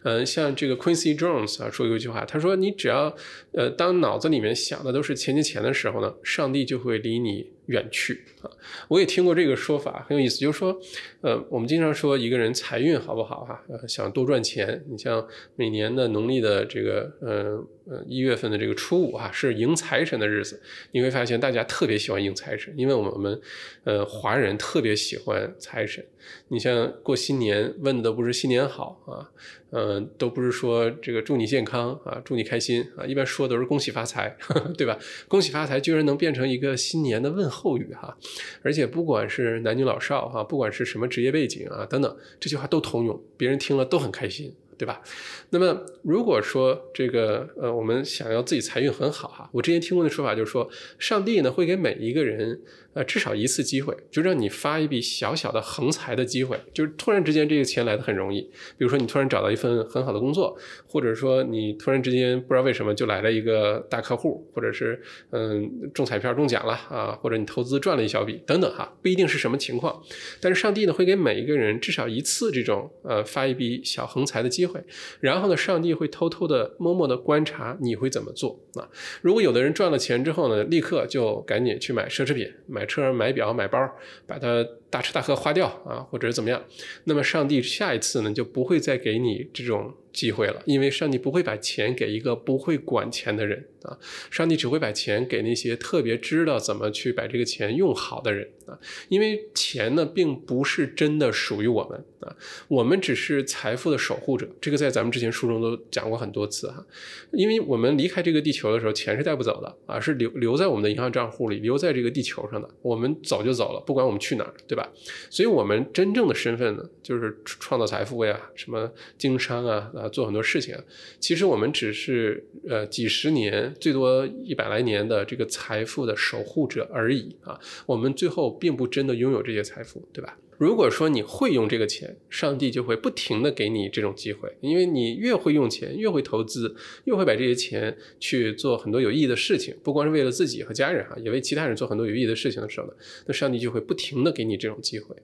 [0.02, 3.16] 嗯，像这个 Quincy Jones 啊，说过一句话，他说：“你只要
[3.52, 8.50] 呃，当脑子里面想的都是钱钱钱的时候呢，上帝就会离你。”远去啊。
[8.88, 10.78] 我也听过这个说法，很有意思，就是说，
[11.22, 13.62] 呃，我们经常说一个人财运好不好哈？
[13.68, 20.60] 呃，想多赚钱，你像每年的农历的这个，呃呃一月份的这个初五啊，是迎财神的日子，
[20.92, 23.40] 你会发现大家特别喜欢迎财神，因为我们
[23.84, 26.04] 呃华人特别喜欢财神。
[26.52, 29.30] 你像过新年问的不是新年好啊，
[29.70, 34.36] 嗯，都不是说这个祝你健康啊，祝你开心啊，一般说都是恭喜发财，
[34.76, 34.98] 对吧？
[35.28, 38.16] 恭喜发财居然能变成一个新年的问候语哈，
[38.62, 44.54] 而且不管是男女老少哈，不管是什么职业背景啊等等，这句话都通用，别人听了都很开心。
[44.80, 45.02] 对吧？
[45.50, 50.66] 那么如果说这个呃，我们想要自己财运很好哈，我之前听过的说法就是说，
[50.98, 52.58] 上帝呢会给每一个人
[52.94, 58.40] 呃至少一次机会，就让你发一笔小小的横财的机会，就是突然之间这个钱来的很容易。
[58.40, 65.00] 比如说你突然找到一份很好的工作，或者说你突然之间不知道为什么就来了一个大客户，或者是
[65.30, 70.02] 嗯中彩票中奖了啊，或者你投资赚了一小笔等等哈，不一定是什么情况，
[70.40, 74.82] 但是上帝呢会给每一个人至少一次这种呃发一笔小横财的机会。
[75.20, 78.88] 然后呢，上帝会偷偷的、默默的观察你会怎么做啊？
[79.22, 83.78] 如果有的人赚了钱之后呢，立刻就赶紧去买奢侈品、买买车、买表、买包，
[84.26, 86.64] 把它大吃大喝花掉啊，或者怎么样，
[87.04, 89.92] 那么上帝下一次呢，就不会再给你这种。
[90.12, 93.98] 机会了，因为上帝不会把钱给一个不会管钱的人啊，
[94.30, 102.36] 上帝只会把钱给那些特别知道怎么去把这个钱用好的人啊，因为钱呢并不是真的属于我们啊，
[102.68, 106.86] 我们只是财富的守护者，这个在咱们之前书中都讲过很多次哈，
[107.32, 114.88] 因为我们离开这个地球的时候，钱是带不走的啊，是留留在我们的银行账户里，留在这个地球上的，我们走就走了，不管我们去哪儿，对吧？
[115.30, 119.90] 所以我们真正的身份呢，就是创造财富呀，什么经商啊。
[119.94, 120.84] 啊，做很多事情啊，
[121.18, 127.58] 其实我们只是呃几十年，最多一百来年的这个财富的守护者而已啊。
[127.86, 130.38] 我们最后并不真的拥有这些财富，对吧？
[130.58, 142.92] 如果说你会用这个钱，上帝就会不停的给你这种机会，因为你越会用钱，越会投资，越会把这些钱去做很多有意义的事情，不光是为了自己和家人哈，也为其他人做很多有意义的事情的时候呢，
[143.26, 145.16] 那上帝就会不停的给你这种机会。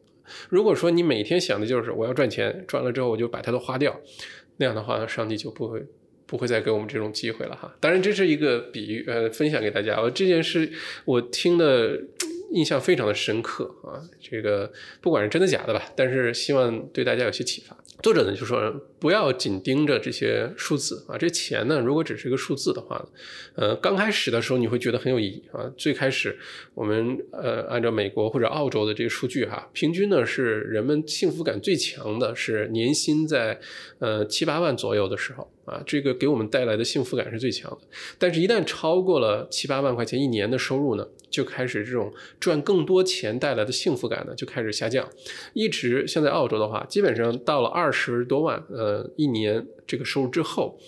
[0.49, 4.01] 如果说你每天想的就是我要赚钱，赚了之后我就把它都花掉。
[4.57, 5.85] 那样的话，上帝就不会
[6.27, 7.75] 不会再给我们这种机会了哈。
[7.81, 10.01] 当然，这是一个比喻，呃，分享给大家。
[10.01, 10.71] 我这件事
[11.05, 12.01] 我听的
[12.53, 14.03] 印象非常的深刻啊。
[14.21, 17.77] 这个不管是真的假的吧，但是希望对大家有些启发。
[18.03, 23.03] 作者呢就说，不要紧盯着这些数字啊，这钱呢如果只是一个数字的话，
[23.55, 25.65] 呃，刚开始的时候你会觉得很有意义啊。
[25.79, 26.39] 最开始
[26.75, 33.59] 我们呃按照美国或者澳洲的这个数据哈，平均呢是人们幸福感最强的是年薪在
[33.99, 37.79] 呃七八万左右的时候啊，这个给我们带来的幸福感是最强的。
[38.19, 45.07] 但是，一旦超过了七八万块钱一年的收入呢，就开始这种赚更多钱带来的幸福感呢就开始下降，
[45.53, 47.93] 一直像在澳洲的话，基本上到了二。
[47.99, 50.79] 十多万，呃，一年这个收入之后，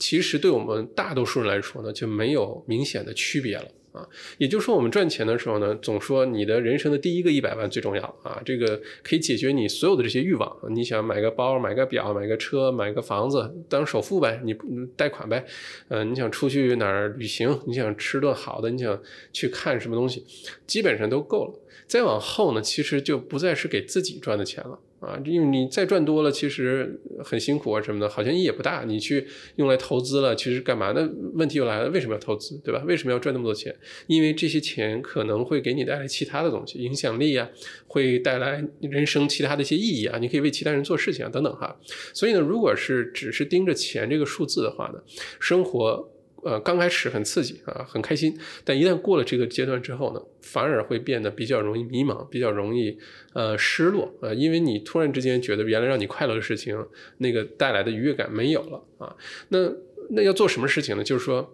[0.00, 3.64] 其实对我们大多数人来说呢，就没有明显的区别了
[3.96, 4.06] 啊。
[4.38, 10.56] 也就是说，我们赚钱的时候呢，总说你的人生的第一个一百万最重要啊，这个可以解决你所有的这些欲望。
[10.70, 14.54] 你想买个包、买个表、买个车、买个房子当首付呗，你
[14.96, 15.44] 贷款呗，
[15.88, 19.00] 嗯，你想出去哪儿旅行，你想吃顿好的，你想
[19.32, 20.24] 去看什么东西，
[20.66, 21.54] 基本上都够了。
[21.86, 24.78] 再往后呢，其实就不再是给自己赚的钱了。
[24.98, 28.84] 啊，因为你再赚多了，其实很辛苦啊什么的，好像意义也不大。
[28.84, 30.92] 你去用来投资了，其实干嘛？
[30.92, 32.82] 那问题又来了，为什么要投资，对吧？
[32.86, 33.74] 为什么要赚那么多钱？
[34.06, 37.48] 因为这些钱可能会给你带来其他的东西，影响力啊，
[37.86, 41.78] 会带来人生其他的一些意义啊，你可以为其他人做事情啊，等等哈。
[42.14, 45.00] 所以呢，如果是只是盯着钱这个数字的话呢，
[45.38, 46.10] 生活。
[46.46, 52.96] 呃，刚开始很刺激啊，很开心，但一旦过了这个阶段之后呢，反而会变得比较容易迷茫，比较容易
[53.34, 56.86] 呃失落啊，因为你突然之间觉得原来让你快乐的事情，
[57.18, 59.16] 那个带来的愉悦感没有了啊，
[59.48, 59.72] 那
[60.10, 61.02] 那要做什么事情呢？
[61.02, 61.52] 就是说。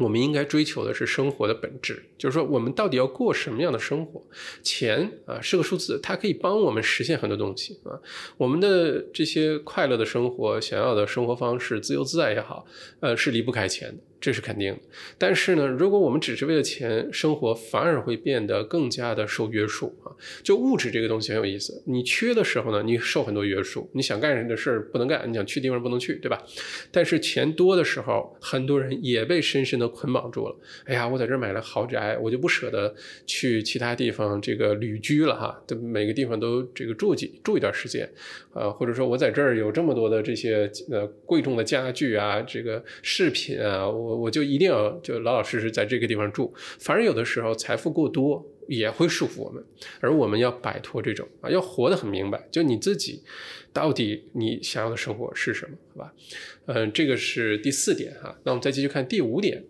[0.00, 4.20] 我们应该追求的是生活的本质，就是说我们到底要过什么样的生活？
[4.60, 7.94] 钱啊是个数字，它可以帮我们实现很多东西啊。
[8.36, 12.66] 我们的这些快乐的生活、想要的生活方式、自由自在也好，
[12.98, 14.02] 呃，是离不开钱的。
[14.24, 14.80] 这是肯定的，
[15.18, 20.08] 但是呢，如果我们只是为了钱生活，反而会变得更加的受约束啊。
[20.42, 26.42] 就物质这个东西很有意思，你缺的时候呢，你受很多约束，你想干的事不能干，你想去地方不能去，对吧？
[26.90, 30.56] 但是钱多的时候，很多人也被深深的捆绑住了。
[30.86, 32.94] 哎呀，我在这儿买了豪宅，我就不舍得
[33.26, 38.10] 去其他地方这个旅居了哈，每个地方都这个住几住一段时间，
[38.54, 44.13] 呃，或者说我在这儿有这么多的这些呃贵重的家具啊，这个饰品啊，我。
[44.14, 49.64] 我就一定要就老老实实在这个地方住，反而有的时候财富过多，也会束缚我们，
[50.00, 53.22] 而我们要摆脱这种啊，要活得很明白，就你自己
[53.72, 56.14] 到底你想要的生活是什么，好吧？
[56.66, 58.38] 嗯，这个是第四点哈。
[58.44, 59.64] 那我们再继续看第五点。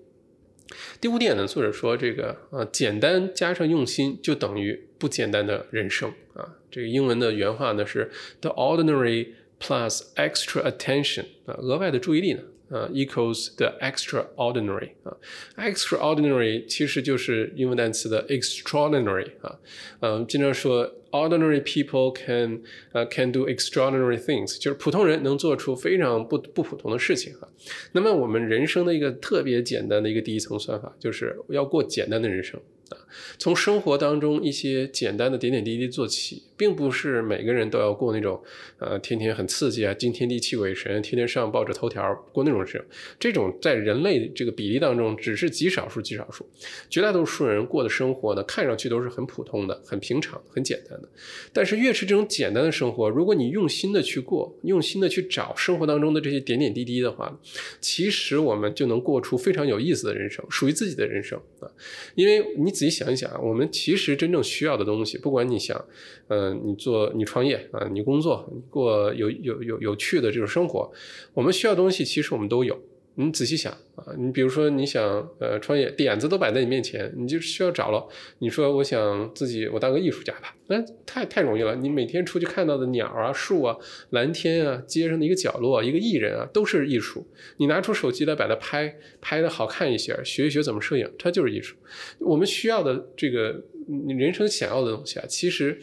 [1.01, 6.57] 第五点呢，作者说这个啊，简单加上用心就等于不简单的人生啊。
[6.71, 9.29] 这个英文的原话呢是 the ordinary
[9.61, 12.43] plus extra attention 啊，额外的注意力呢。
[12.71, 15.17] 呃，equals the extraordinary 啊
[15.57, 19.59] ，extraordinary 其实就是英文单词的 extraordinary 啊，
[20.01, 22.63] 嗯，经常说 ordinary people can
[22.93, 27.49] 呃 can do extraordinary things，就是普通人能做出非常不不普通的事情哈。
[27.93, 32.59] 那么我们人生的一个特别简单的一个第一层算法，就是要过简单的人生。
[32.91, 32.99] 啊，
[33.39, 38.43] 从生活当中一些简单的点点滴滴做起，并不是每个人都要过那种，
[38.79, 42.85] 呃，天天很刺激啊，惊天地泣鬼神，天天上报纸头条过那种生
[43.19, 46.47] 这种在人类这个比例当中，只是极少数极少数，
[46.91, 51.09] 绝大多数人过的生活呢，看上去都是很普通的、很平常、很简单的。
[51.55, 57.41] 但是越是这种简单的生活，如果你用心的去过，用心的去找生活当中的这些点点滴滴的话，
[57.81, 61.71] 其实我们就能过出非常有意思的人生，属于自己的人生啊，
[62.15, 62.75] 因为你。
[62.75, 65.81] 仔细想一想，我们其实真正需要的东西，不管你想，
[66.27, 70.91] 呃嗯，你做你创业啊，你工作，你过有有有有趣的这种生活，
[71.33, 72.79] 我们需要东西，其实我们都有。
[73.17, 75.05] 你仔细想啊，你比如说你想
[75.39, 78.05] 呃创业，点子都摆在你面前，你就需要找了。
[78.41, 81.77] 你说我想自己我当个艺术家吧，那太太容易了。
[81.77, 83.77] 你每天出去看到的鸟啊、树啊、
[84.11, 87.25] 蓝天啊、街上的一个角落、一个艺人啊，都是艺术。
[87.59, 91.77] 你拿出手机来把它拍拍的好看一些，学一学怎么摄影，它就是艺术。
[92.19, 95.79] 我们需要的这个你人生想要的东西啊，其实。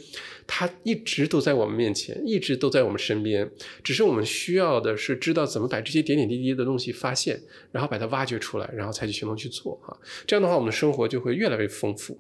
[0.54, 3.50] 它一直都在我们面前，一直都在我们身边，
[3.82, 7.42] 只是我们需要的是知道怎么把这些点点滴滴的东西发现，
[7.72, 9.98] 然后把它挖掘出来，然后采取行动去做哈。
[10.28, 12.20] 这样的话，我们的生活就会越来越丰富。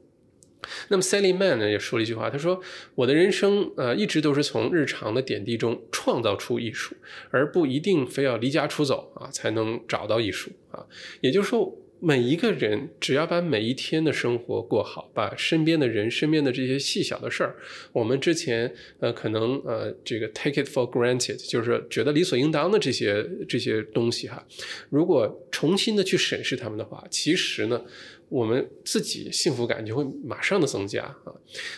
[0.87, 2.61] 那么 Sally Man 呢也说了一句话，他说
[2.95, 6.95] ：“我的人生呃一直都是从日常的点滴中创造出艺术，
[7.31, 10.85] 而不一定非要离家出走啊才能找到艺术啊。”
[11.19, 11.77] 也就是说。
[12.01, 17.55] 每一个人只要把每一天的生活过好，把身边的人、身边的这些细小的事儿，
[17.93, 24.43] 我们之前呃可能呃这个 take it for granted，就是觉得理所应当的这些这些东西哈，
[24.89, 27.85] 如果重新的去审视他们的话，其实呢。
[28.31, 31.35] 我们自己幸福感就会马上的增加啊，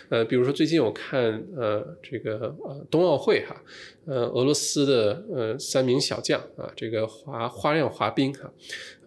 [0.09, 3.59] 呃，比如说最近我看呃这个呃冬奥会哈，
[4.05, 8.53] 呃俄罗斯的呃三名小将啊，这个滑花样滑冰哈，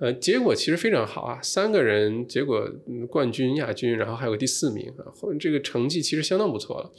[0.01, 2.69] 呃结果其实非常好啊，三个人结果
[3.09, 5.07] 冠军亚军，然后还有个第四名啊，
[5.39, 6.91] 这个成绩其实相当不错了。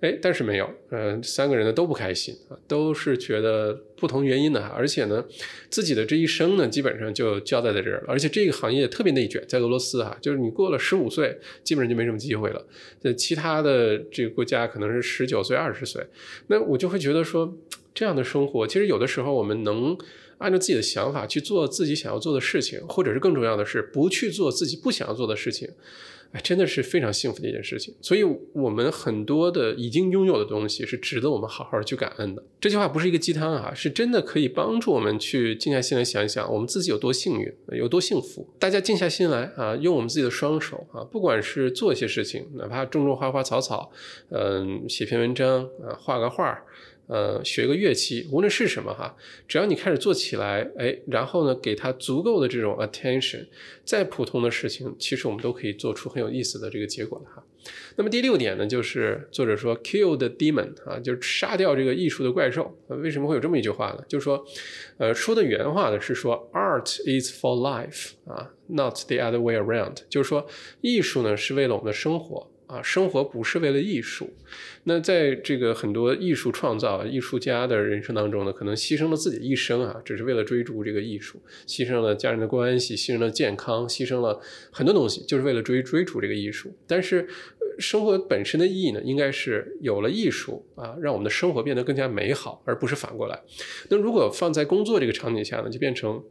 [0.00, 5.24] 哎，但是没有，呃，三个人呢都不开心啊，都是觉得不同原因的，而且呢，
[5.70, 12.64] 自己的这一生呢，基本上就交代在这儿了，而且这个行业特别内卷，在俄罗斯啊，就是你过了十五岁，基本上就没什么机会了，
[13.00, 16.06] 在其他的这个国家可能是十九岁、二十岁，
[16.46, 17.52] 那我就会觉得说，
[17.92, 19.98] 这样的生活，其实有的时候我们能
[20.38, 25.68] 按照自己的想法去做自己想要做的事情，或者是更重要的是，不去做自己不想要做的事情。
[26.32, 27.94] 哎，真的是非常幸福的一件事情。
[28.02, 28.22] 所以，
[28.52, 32.42] 我们很多的已经拥有的东西是值得我们好好去感恩的。
[32.60, 38.46] 这句话不是一个鸡汤啊，是真的可以帮助我们去静下心来想一想，我们自己有多幸运，有多幸福。
[38.58, 43.90] 大家静下心来啊，用我们自己的双手啊，不管是做一些事情，哪怕种种花花草草，
[44.30, 46.62] 嗯，写篇文章啊，画个画。
[47.08, 49.16] 呃，学个乐器，无论是什么哈，
[49.48, 53.46] 只要你开始做起来，哎，然后呢，给他足够的这种 attention，
[53.82, 57.42] 再普通的事情，其实我们都可以做出很有意思的这个结果的哈。
[57.96, 62.78] 那么第六点呢，就是作者说 kill the demon 啊，就是杀掉这个艺术的怪兽。
[62.88, 64.04] 为什么会有这么一句话呢？
[64.06, 64.44] 就是说，
[64.98, 70.46] 呃，说的原话呢是说 art is for life 啊，not the other way around，就是说
[70.82, 72.50] 艺术呢是为了我们的生活。
[72.68, 74.28] 啊，生活不是为了艺术。
[74.88, 84.40] 那在这个很多艺术创造、艺术家的人生当中呢，可能牺牲了自己一生啊，只是为了追逐这个艺术，牺牲了家人的关系，牺牲了健康，牺牲了
[84.72, 86.74] 很多东西，就是为了追追逐这个艺术。
[86.86, 87.28] 但是，
[87.78, 93.38] 生活本身的意义呢，应该是有了艺术啊，让我们的生活变得更加美好，而不是反过来。
[93.90, 96.24] 那如果放在工作这个场景下呢，就变成。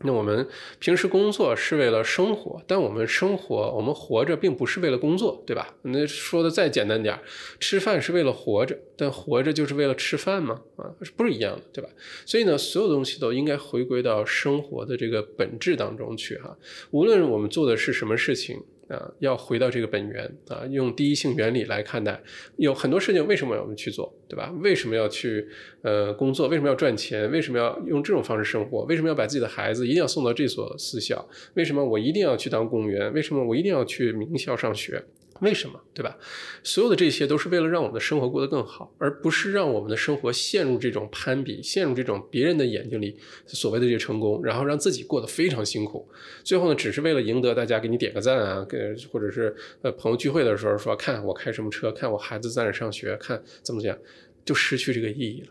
[0.00, 0.46] 那我们
[0.78, 5.74] 平时工作是为了生活，但我们生活，我们活着并不是为了工作，对吧？
[5.82, 7.18] 那说的再简单点，
[7.58, 10.60] 吃饭是为了活着，但活着就是为了吃饭吗？
[10.76, 11.88] 啊，不是一样的，对吧？
[12.26, 16.56] 所以呢，所有东西都应该回归到生活的这个本质当中去哈。
[16.90, 18.62] 无论我们做的是什么事情。
[18.88, 22.20] 啊，要回到这个本源啊，用第一性原理来看待，
[22.56, 24.52] 有很多事情为什么我们去做，对吧？
[24.62, 25.48] 为什么要去
[25.82, 26.48] 呃工作？
[26.48, 27.30] 为什么要赚钱？
[27.30, 28.82] 为什么要用这种方式生活？
[28.84, 31.28] 为什么要把自己的孩子一定要送到这所私校？
[31.54, 33.12] 为什么我一定要去当公务员？
[33.12, 35.02] 为什么我一定要去名校上学？
[35.40, 35.80] 为什么？
[35.94, 36.16] 对吧？
[36.62, 43.16] 所有的这些都是为了让我们的生活过得更好，而不是让我们的生活陷入这种攀比，陷入这种别人的眼睛里
[43.46, 46.08] 所谓的这些成功，然后让自己过得非常辛苦。
[46.44, 53.96] 最后呢，只是为了赢得大家给你点个赞啊，给或者是呃朋友聚会的时候说看我开什么车，看我孩子在哪上学，看怎么讲，
[54.44, 55.48] 就失去这个意义了。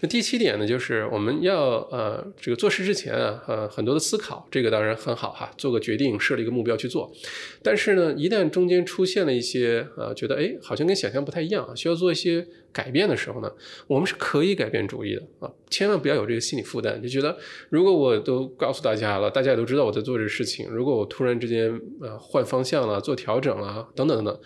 [0.00, 7.12] 那第七点呢，就是我们要呃这个做事之前啊，呃很多的思考，这个当然很好哈，做个决定，设立一个目标去做。
[7.62, 13.52] 但是呢，一旦中间出现了一些呃觉得哎好像跟想象不太一样，需要做一些改变的时候呢，
[13.86, 17.36] 我们是可以改变主意的啊，千万不要有这个心理负担，就觉得
[17.70, 24.40] 如果我都告诉大家了，大家也都知道我在做这个事情，如果我突然之间呃换方向了，做调整了，等等等等。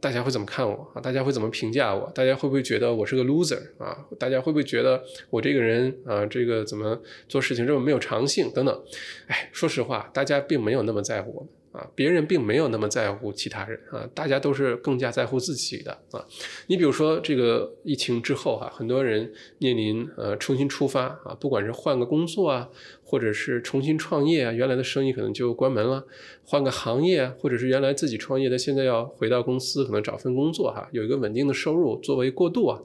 [0.00, 1.00] 大家会怎么看我啊？
[1.00, 2.12] 大家会怎么评价我？
[2.14, 4.06] 大家会不会觉得我是个 loser 啊？
[4.18, 8.82] 大家会不会觉得我这个人啊，这个怎么做事情这么没有长性等等？
[9.28, 11.48] 哎，说实话，大家并没有那么在乎我们。
[11.74, 16.24] 啊，别人并没有那么在乎其他人啊，大家都是更加在乎自己的啊。
[16.68, 22.68] 你比如说这个疫情之后哈，很多人面临呃重新出发啊，不管是换个工作啊，
[23.02, 26.06] 或者是重新创业啊，原来的生意可能就关门了，
[26.44, 32.80] 换个行业，或者是原来自己创业的，现在要回到公司，可能找份工作哈，有一个稳定的收入作为过渡啊。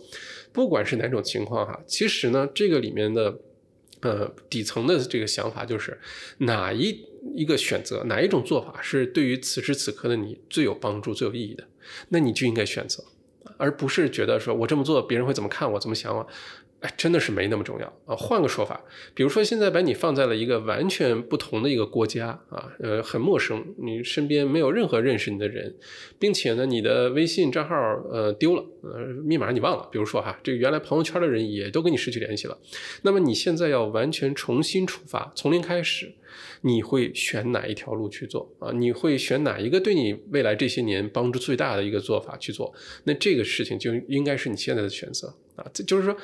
[0.52, 3.38] 不管是哪种情况哈，其实呢，这个里面的
[4.02, 6.00] 呃底层的这个想法就是
[6.40, 7.08] 哪一。
[7.36, 11.68] 一个选择哪一种做法是对于此时此刻的你最有帮助、最有意义的，
[12.08, 13.04] 那你就应该选择，
[13.58, 16.26] 而不是觉得说我这么做别人会怎么看我、怎么想我。
[16.82, 18.16] 哎，真的是没那么重要啊！
[18.16, 18.82] 换个说法，
[19.14, 25.76] 比如说现在把你放在了一个完全不同的一个国家啊，呃，很陌生，你身边没有任何认识你的人，
[26.18, 27.76] 并且呢，你的微信账号
[28.10, 32.58] 呃丢了，呃，密码你忘了，比如说哈，这个原来朋友圈的人也都跟你失去联系了，
[33.02, 36.14] 那么你现在要完全重新出发，从零开始，
[36.62, 38.72] 你会选哪一条路去做啊？
[38.72, 42.74] 你会选哪一个对你未来这些年帮助最大的一个做法去做？
[43.04, 46.16] 那这个事情就应该是你现在的选择啊，这就是说。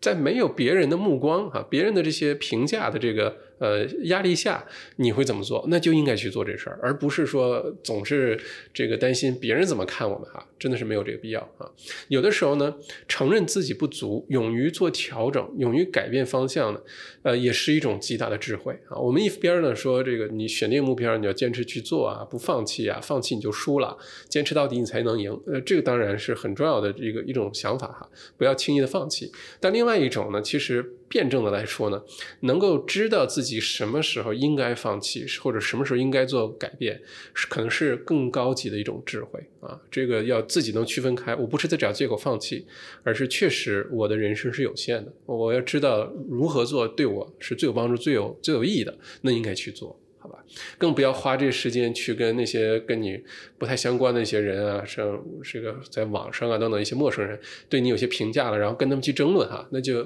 [0.00, 3.49] 在没有别人的目光哈，别人的这些评价的这个。
[3.60, 5.64] 呃，压力下你会怎么做？
[5.68, 8.40] 那就应该去做这事儿，而不是说总是
[8.72, 11.70] 这个担心别人怎么看我们哈，真的是没有这个必要啊。
[12.08, 12.74] 有的时候呢，
[13.06, 16.80] 承认自己不足，勇于做调整，勇于改变方向呢，
[17.22, 18.96] 呃，也是一种极大的智慧啊。
[18.98, 23.94] 我们一边呢说这个，你选定目标，你要坚持去做啊，不放弃啊，放弃你就输了，
[24.30, 25.38] 坚持到底你才能赢。
[25.46, 28.08] 呃，这个当然是很重要的一个一种想法哈，
[28.38, 29.30] 不要轻易的放弃。
[29.60, 30.94] 但另外一种呢，其实。
[31.10, 32.00] 辩证的来说呢，
[32.42, 37.00] 能够知道自己什么时候应该放弃，或者什么时候应该做改变，
[37.32, 39.80] 是可能是更高级的一种智慧啊。
[39.90, 42.66] 这个要自己能区分开，我不是在找借口放弃，
[43.02, 49.98] 而是确实我的人生是有限的，我要知道如何做对我是最有帮助、最有最有意义的，那应该去做。
[50.22, 50.44] 好吧，
[50.76, 53.18] 更不要花这时间去跟那些跟你
[53.56, 57.40] 不太相关的一些人啊，像这个在网上啊等等一些陌生人
[57.70, 60.04] 对你有些评价了，然后跟他们去争论哈，那就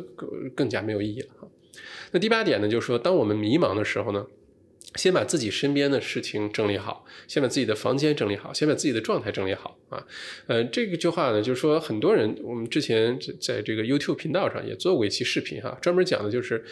[0.55, 1.49] 更加没有意义了哈。
[2.14, 4.24] 那第八点呢，就是说，当我们迷茫的时候呢，
[4.94, 10.06] 先把自己身边的事情整理好，先把自己的房间整理好，先把自己的状态整理好啊。
[10.46, 16.64] 呃，这个句话呢，就是说很多人，我们之前在这个 YouTube 频道上也做过一期视频哈，专门讲的就是。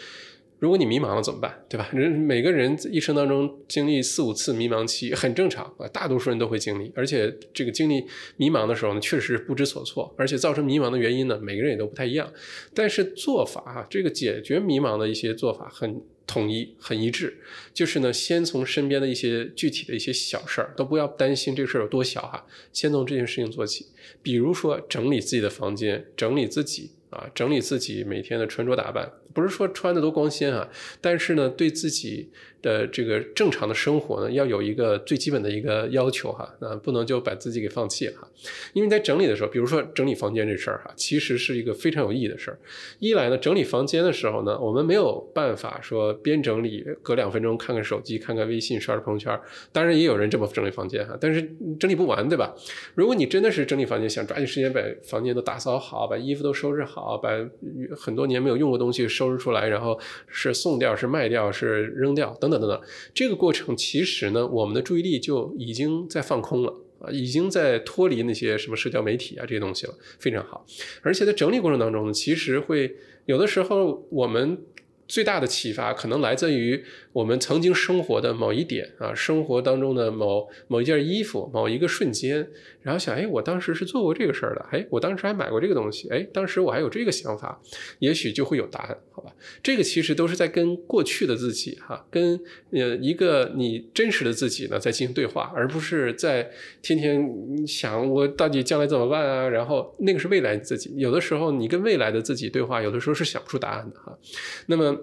[0.59, 1.65] 如果你迷茫了怎么办？
[1.67, 1.89] 对吧？
[1.91, 6.91] 人每个人一生当中经历四五次迷茫期很正常啊，大多数人都会经历。
[6.95, 8.05] 而且这个经历
[8.37, 12.31] 迷茫的时候呢，确实不知所措，而且造成迷茫的原因呢，每个人也都不太一样。
[12.73, 17.37] 但是做法啊，这个解决迷茫的一些做法很统一、很一致，
[17.73, 23.87] 就是呢，先从身边的一些具体的一些小事儿，都不要担心这个事儿有多小哈，先从这件事情做起。
[24.21, 26.91] 比如说整理自己的房间，整理自己。
[27.13, 32.31] 啊，整理自己每天的穿着打扮，不是说穿的多光鲜啊，但是呢，对自己。
[32.63, 38.27] 的这个正常的生活呢，要有一个最基本的一个要求哈，那不能就把自己给放弃了哈。
[38.73, 42.57] 因为在整理的时候，比如说整理房间这事儿哈，其实是一个非常有意义的事儿。
[42.97, 49.37] 一来呢，整理房间的时候呢，我们没有办法说边整理隔两分钟看看手机、看看微信、刷刷朋友圈。
[49.73, 51.41] 当然也有人这么整理房间哈，但是
[51.77, 52.55] 整理不完，对吧？
[52.95, 57.29] 如果你真的是整理房间，想抓紧时间把房间都打扫好，把衣服都收拾好，把
[57.97, 62.52] 很多年没有用过东西收拾出来，然后是送掉、是卖掉、是扔掉等等。
[62.59, 62.81] 等等，
[63.13, 70.65] 这个过程其实呢，我们的注意力就已经在放空了啊，已经在脱离那些什么社交媒体啊这些东西了，非常好。
[71.01, 72.95] 而且在整理过程当中呢，其实会
[73.25, 74.57] 有的时候我们
[75.07, 82.47] 最大的启发可能来自于我们曾经生活的某一点啊，生活当中的某某一件衣服、某一个瞬间，
[82.81, 87.61] 然后想，哎，我当时是做过这个事儿的，哎，我当时还买过这个东西，哎，当时我还有这个想法，
[87.99, 89.31] 也许就会有答案，好吧？
[89.61, 92.39] 这个其实都是在跟过去的自己哈，跟
[92.71, 96.49] 呃一个你真实的自己呢在进行对话，而不是在
[96.81, 99.47] 天天想我到底将来怎么办啊？
[99.47, 104.17] 然后那个是未来自己，有的时候你跟未来的自己对话，有的时候是想不出答案的哈。
[104.65, 104.97] 那么。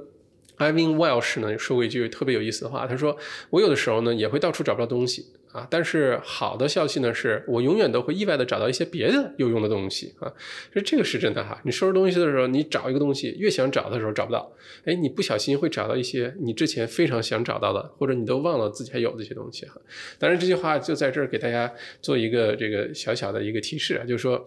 [0.61, 3.17] Ivan Welsh 呢说过一句特别有意思的话，他说
[3.51, 10.33] ：“我有的时候呢也会到处找不到东西。”啊，但是好的消息呢，是我永远都会意外的找到一些别的有用的东西啊，
[10.73, 11.61] 所以这个是真的哈。
[11.65, 14.53] 你收拾东西的时候，你找一个东西，越想找的时候找不到，
[14.85, 19.81] 哎，你不小心会找到一些你之前非常想找到的，或者你都忘了自己还有这些东西哈。
[20.19, 24.45] 当然，这句话就在这儿给大家做一个这个小小的一个提示啊，就是说，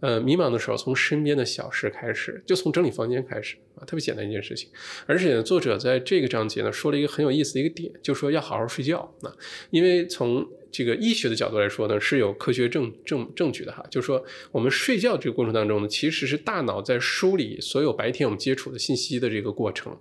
[0.00, 4.70] 呃，迷茫的时候，从身边的小事开始，就从整理房间开始啊，特别简单一件事情。
[5.06, 9.34] 而且，作者在这个章节呢说了一个很有意思的一个点，就说要好好睡觉啊，
[9.70, 14.22] 因为从这个医学的角度来说呢，是有科学证证证据的哈，就是说
[14.52, 19.96] 我们睡觉这个过程当中呢，其实是大脑在梳理所有白天我们接触的信息的这个过程，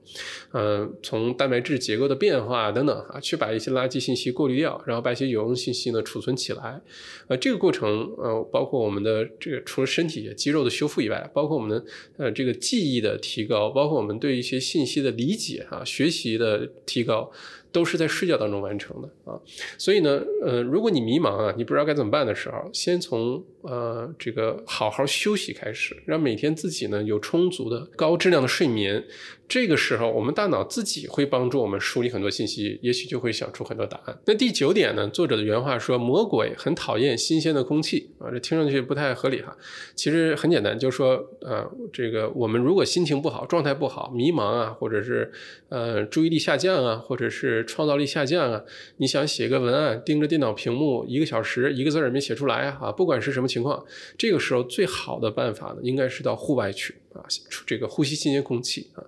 [0.52, 6.82] 呃，从蛋白质结构的变化等等啊，去把一些垃圾信息过滤掉，然后把一些有用信息呢储存起来，
[7.28, 11.86] 呃，这个过程呃，包括我们的这个除了身体肌肉的修复以外，包括我们的
[12.18, 17.32] 呃这个记忆的提高，包括我们对一些信息的理解啊，学习的提高。
[17.76, 19.38] 都是在睡觉当中完成的啊，
[19.78, 29.04] 所以呢，呃，如果你迷茫啊，你不知道该怎么办的时候，先从呃这个好好休息开始，让每天自己呢有充足的高质量的睡眠。
[29.48, 34.18] 这个时候，我们大脑自己会帮助我们梳理很多信息，也许就会想出很多答案。
[34.26, 35.08] 那第九点呢？
[35.10, 39.56] 作者的原话说：“魔鬼很讨厌新鲜的空气啊。”这听上去不太合理哈。
[39.94, 41.64] 其实很简单，就是说，呃，
[41.94, 45.32] 这个我们如果心情不好、状态不好、迷茫啊，或者是
[45.70, 48.64] 呃注意力下降啊，或者是创造力下降啊，
[48.98, 53.86] 你想写个文案，盯着电脑屏幕一个小时，一个字儿也没写出来啊，不管是什么情情况，
[54.18, 56.94] 这个时候最好的办法呢，应该是到户外去。
[57.16, 57.24] 啊，
[57.66, 59.04] 这个呼吸新鲜空气啊，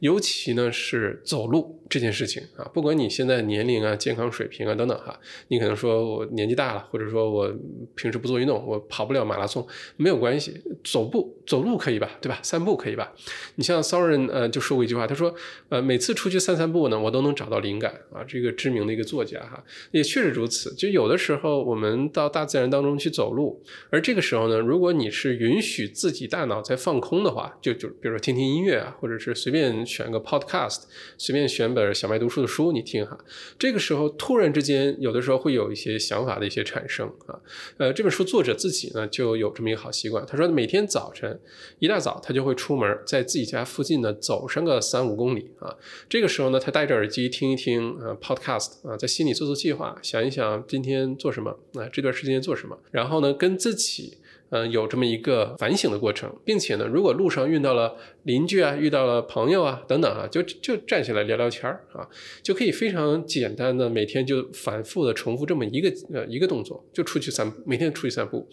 [0.00, 7.52] 尤其呢是走路这件事情啊，不管你现在年龄啊、健康水平啊等等哈，你可能说我年纪大了，或者说我
[7.94, 9.64] 平时不做运动，我跑不了马拉松，
[9.96, 12.40] 没有关系，走步走路可以吧，对吧？
[12.42, 13.12] 散步可以吧？
[13.54, 15.32] 你像 Soren 呃就说过一句话，他说
[15.68, 18.24] 呃每次出去散散步呢，我都能找到灵感啊。
[18.26, 20.74] 这个知名的一个作家哈，也确实如此。
[20.74, 27.51] 就有的时候我们到大自然当中去走路，而这个时候呢，如果你是允许自己大脑在放空的话。
[27.60, 30.82] 就就比如说听听音乐啊，或者是随便选个 podcast，
[31.18, 33.18] 随便选本小麦读书的书你听哈。
[33.58, 37.38] 这个时候突然之间，有的时候会有一些想法的一些产生啊。
[37.76, 41.40] 呃，这本书作者自己呢就有这么一个好习惯，他说每天早晨
[41.78, 45.76] 一大早他就会出门，在自己家附近呢走上个三五公里啊。
[46.08, 54.18] 这个时候呢，他戴着耳机听一听呃 podcast 啊，在心里做做计划，想一想今天做什么啊，这段时间做什么，然后呢跟自己。
[54.52, 62.06] 嗯，有这么一个反省的过程，并且呢，如果路上遇到了邻居啊，遇到了朋友啊，等等啊，就就站起来聊聊天儿啊，
[62.42, 68.46] 就可以非常简单的每天就反复的重复这么一个呃一个动作，就出去散，每天出去散步。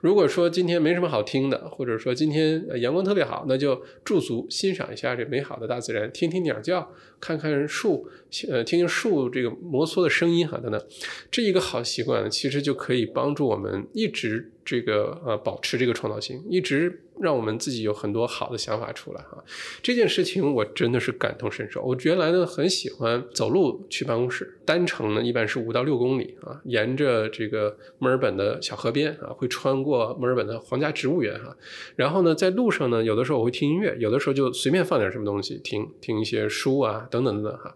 [0.00, 6.90] 如果说今天没什么好听的，或者说今天阳光特别好，那就驻足欣赏一下这美好的大自然，听听鸟叫，
[7.22, 8.08] 看看树，
[8.50, 10.84] 呃，听听树这个摩挲的声音哈等等。
[11.30, 14.50] 这一个好习惯呢，其实就可以帮助我们一直。
[14.64, 17.02] 这个呃，保持这个创造性，一直。
[17.22, 19.42] 让我们自己有很多好的想法出来哈，
[19.80, 21.80] 这件事情我真的是感同身受。
[21.82, 31.56] 我原来呢很喜欢走路去办公室，单程呢一般是五到六公里啊，沿着这个墨尔本的小河边啊，会穿过墨尔本的皇家植物园哈。
[31.94, 37.72] 然后呢，在路上呢，有的时候我会听音乐，有的时候就随便放点什么东西听，听一些书啊等等等等哈。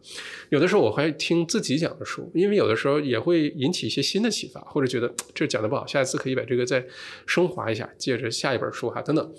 [0.48, 6.84] 有的时候我会听自己讲的书，因为有的时候也会引起一些新的启发，或者觉得这讲的不好，下一次可以把这个再
[7.26, 9.32] 升华一下，借着下一本书哈等等。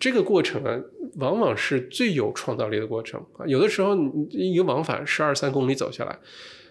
[0.00, 0.80] 这个过程啊，
[1.16, 3.46] 往往是最有创造力的过程啊。
[3.46, 3.96] 有的时候，
[4.30, 6.18] 一个往返十二三公里走下来，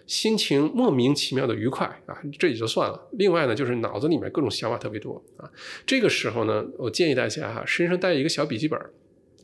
[0.06, 3.08] 心情莫名其妙的愉快啊，这也就算了。
[3.12, 5.50] 另外呢，就是脑子里面各种想法特别多啊。
[5.86, 8.78] 这个时候呢，我建议大家哈，身上带一个小笔记本。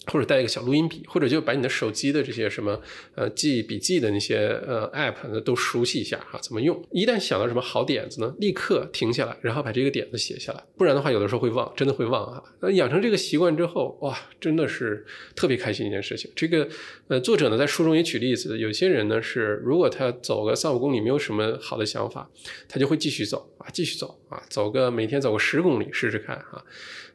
[0.06, 2.80] 或者带一个小录音笔，或者就把你的手机的这些什么
[3.14, 6.84] 呃记笔记的那些呃 app 呢都熟悉一下哈，怎么用？
[6.90, 12.42] 一旦想到什么好点子呢，立刻停下来，然后把这个点子写下来，不然的话有的时候会忘，真的会忘啊。
[12.60, 16.30] 那养成这个习惯之后，哇，真的是特别开心一件事情。
[16.34, 16.68] 这个
[17.06, 22.28] 呃作者呢在书中也举例子，有些人呢是如果他走个三五公里没有什么好的想法，
[22.68, 26.64] 他就会继续走啊，继续走啊，走个每天走个十公里试试看啊，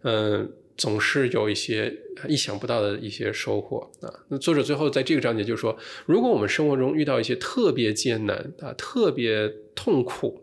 [0.03, 0.49] 嗯。
[0.77, 1.93] 总是有一些
[2.27, 4.13] 意想不到的一些收获啊。
[4.29, 5.75] 那作者最后在这个章节就说，
[6.05, 10.41] 如果我们生活中遇到一些特别艰难啊、特别痛苦。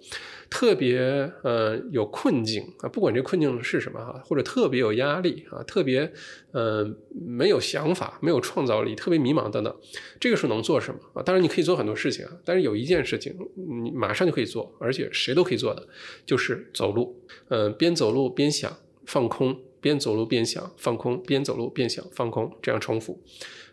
[0.51, 1.01] 特别
[1.43, 6.13] 呃有困境啊，不管这困境是什么哈，或者特别有压力啊，特别
[6.53, 9.77] 呃没有想法、没有创造力、特别迷茫等等，
[10.21, 11.23] 这个时候能做什么啊？
[11.25, 13.37] 当然你可以做很多事情啊，但是有一件事情
[13.83, 15.89] 你马上就可以做，而且谁都可以做的，
[16.25, 17.21] 就是走路。
[17.49, 23.23] 嗯，边走路边想放空，边走路边想放空，边走路边想放空，这样重复，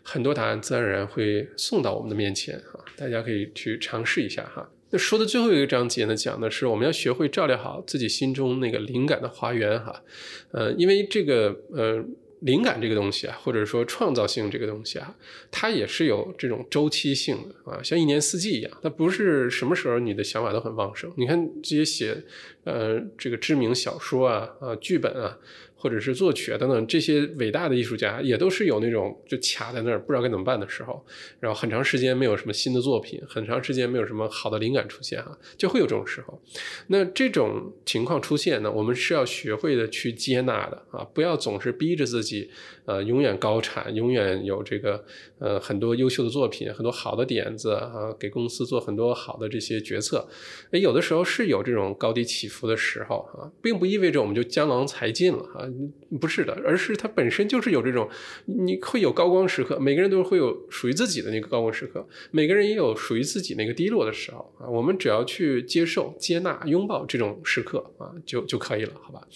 [0.02, 2.84] 很多答案自然而然会送到我们的面前啊！
[2.98, 4.70] 大家可以去尝试一下哈。
[4.90, 10.02] 那说的最后一个章节呢，讲的是我们要学会照料好自己心中那个灵感的花园哈，
[10.50, 12.04] 呃，因为这个呃
[12.40, 15.16] 灵感这个东西啊，或者说创造性这个东西啊，
[15.50, 21.10] 它也是有这种周期性的啊，像一年四季一样，它不是什么时候你的想法都很旺盛。
[21.16, 22.22] 你看这些写
[22.64, 25.38] 呃这个知名小说啊啊剧本啊。
[25.82, 31.04] 或者是作曲啊等等这些伟大的艺术家，也都是有那种就卡在那儿不知道该怎么办的时候，
[31.40, 36.40] 然后很长时间没有什么新的作品，很长时间没有什么好的灵感出现哈，就会有这种时候。
[36.86, 42.48] 那这种情况出现呢，我们是要学会的去接纳的啊，不要总是逼着自己
[42.84, 45.04] 呃永远高产，永远有这个
[45.40, 50.28] 呃很多优秀的作品，很多好的点子啊，给公司做很多好的这些决策。
[50.70, 55.71] 哎，有的时候是有这种高低起伏的时候啊，并不意味着我们就江郎才尽了啊。
[56.20, 58.08] 不是的，而是它本身就是有这种，
[58.46, 64.68] 你会有高光时刻，每个人都会有属于自己的那个高光时刻，每个人也有属于自己那个低落的时候啊。
[64.68, 69.26] 我们只要去接受、接纳、拥抱这种时刻啊，就就可以了，好吧？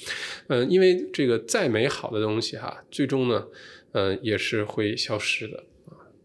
[0.49, 3.47] 嗯，因为这个再美好的东西哈，最终呢，
[3.93, 5.65] 嗯，也是会消失的。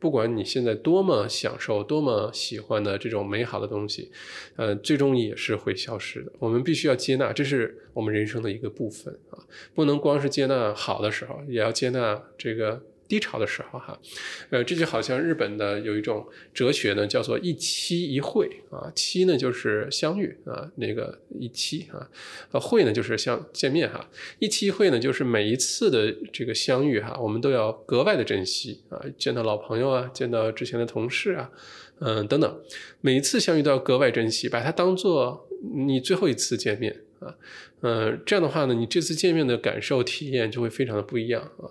[0.01, 4.11] 不管你现在多么享受、多么喜欢的这种美好的东西，
[4.55, 6.31] 呃，最终也是会消失的。
[6.39, 9.37] 我们必须要接纳，这是我们人生的一个部分啊，
[9.75, 12.81] 不能光是接纳好的时候，也要接纳这个。
[13.11, 13.99] 低潮的时候，哈，
[14.51, 22.09] 呃，这就好像日本的有一种哲学呢，叫做一期一会啊，期呢就是相遇啊，那个一期啊，
[22.53, 24.09] 呃，会呢就是相见面哈，
[24.39, 31.51] 一期一会呢就是每一次的这个相遇哈，我们都要格外的珍惜啊，见到老朋友啊，见到之前的同事啊，
[31.99, 32.61] 嗯，等等，
[33.01, 37.01] 每一次相遇都要格外珍惜，把它当做你最后一次见面。
[37.21, 37.37] 啊，
[37.81, 41.65] 嗯，这样的话呢，你这次见面的感受体验就会非常的不一样啊，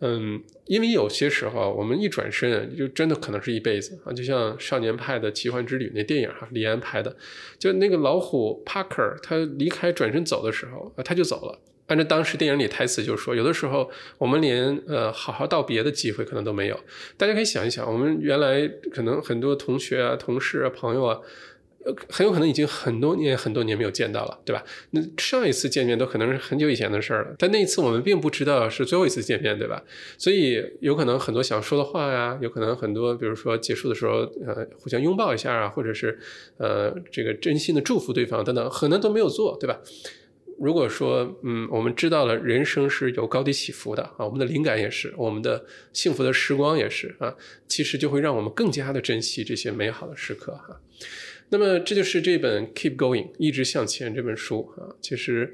[0.00, 7.16] 嗯，因为有些时候我们一转身就真的可能是一辈子啊，就像《少年派的奇幻之旅》那电影哈，李安拍的，
[7.58, 11.60] 就那个老虎帕克他离开转身走的时候啊，他就走了。
[11.88, 16.80] 按照当时电影里台词就说，有的时候我们连呃好好道别的机会可能都没有。
[17.16, 21.20] 大家可以想一想，我们原来可能很多同学啊、同事啊、朋友啊。
[22.08, 24.64] 很有可能已经很多年、很多年没有见到了，对吧？
[24.90, 27.34] 那上一次见面都可能是很久以前的事儿了。
[27.38, 29.82] 但那一次我们并不知道是最后一次见面，对吧？
[30.18, 36.18] 所以有可能很多想说的话呀，有可能很多，比如说结束的时候，呃，互相拥抱一下啊，或者是
[36.58, 39.80] 呃，这个真心的祝福对方等等，可能都没有做，对吧？
[40.60, 47.34] 如果说，嗯，我们知道了人生是有高低起伏的啊，我们的灵感也是，我们的幸福的时光也是啊，
[47.66, 50.80] 其实就会让我们更加的珍惜这些美好的时刻哈。
[51.52, 55.52] 那么这就是这本《Keep Going》一直向前这本书啊，其实，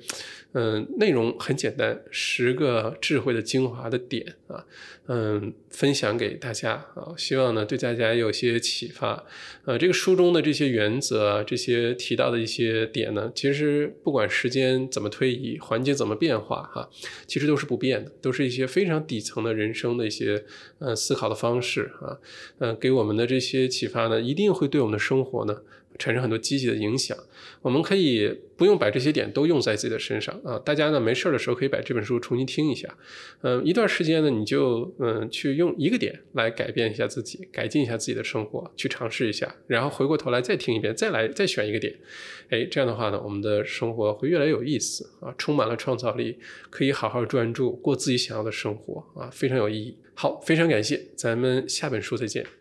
[0.53, 4.65] 嗯，内容很简单，十个智慧的精华的点啊，
[5.09, 9.25] 嗯，分享给大家啊，希望呢对大家有些启发。
[9.65, 16.89] 呃，这个书中的这些原则啊，这些提到的一些点呢，其实不管时间怎么推移，环境怎么变化哈，
[17.27, 20.45] 其实都是不变的，都是一些非常底层的人生的一些
[20.79, 22.19] 呃思考的方式啊，
[22.61, 25.61] 呃，给我们的这些启发呢，一定会对我们的生活呢。
[25.99, 27.17] 产生很多积极的影响，
[27.61, 30.59] 我们可以不用把这些点都用在自己的身上啊。
[30.59, 32.97] 大家呢没事的时候可以把这本书重新听一下，
[33.43, 41.95] 嗯，一段时间呢你就嗯去用一个点来改变一下自己，改进一下自己的生活，去尝试一下，然后回过头来再听一遍，再来再选一个点，
[42.51, 46.39] 哎，这样的话呢，我们的生活会越来越有意思啊，充满了创造力，
[46.71, 49.97] 可以好好专注过自己想要的生活啊，非常有意义。
[50.15, 52.58] 好，非常感谢，咱们下本书再见。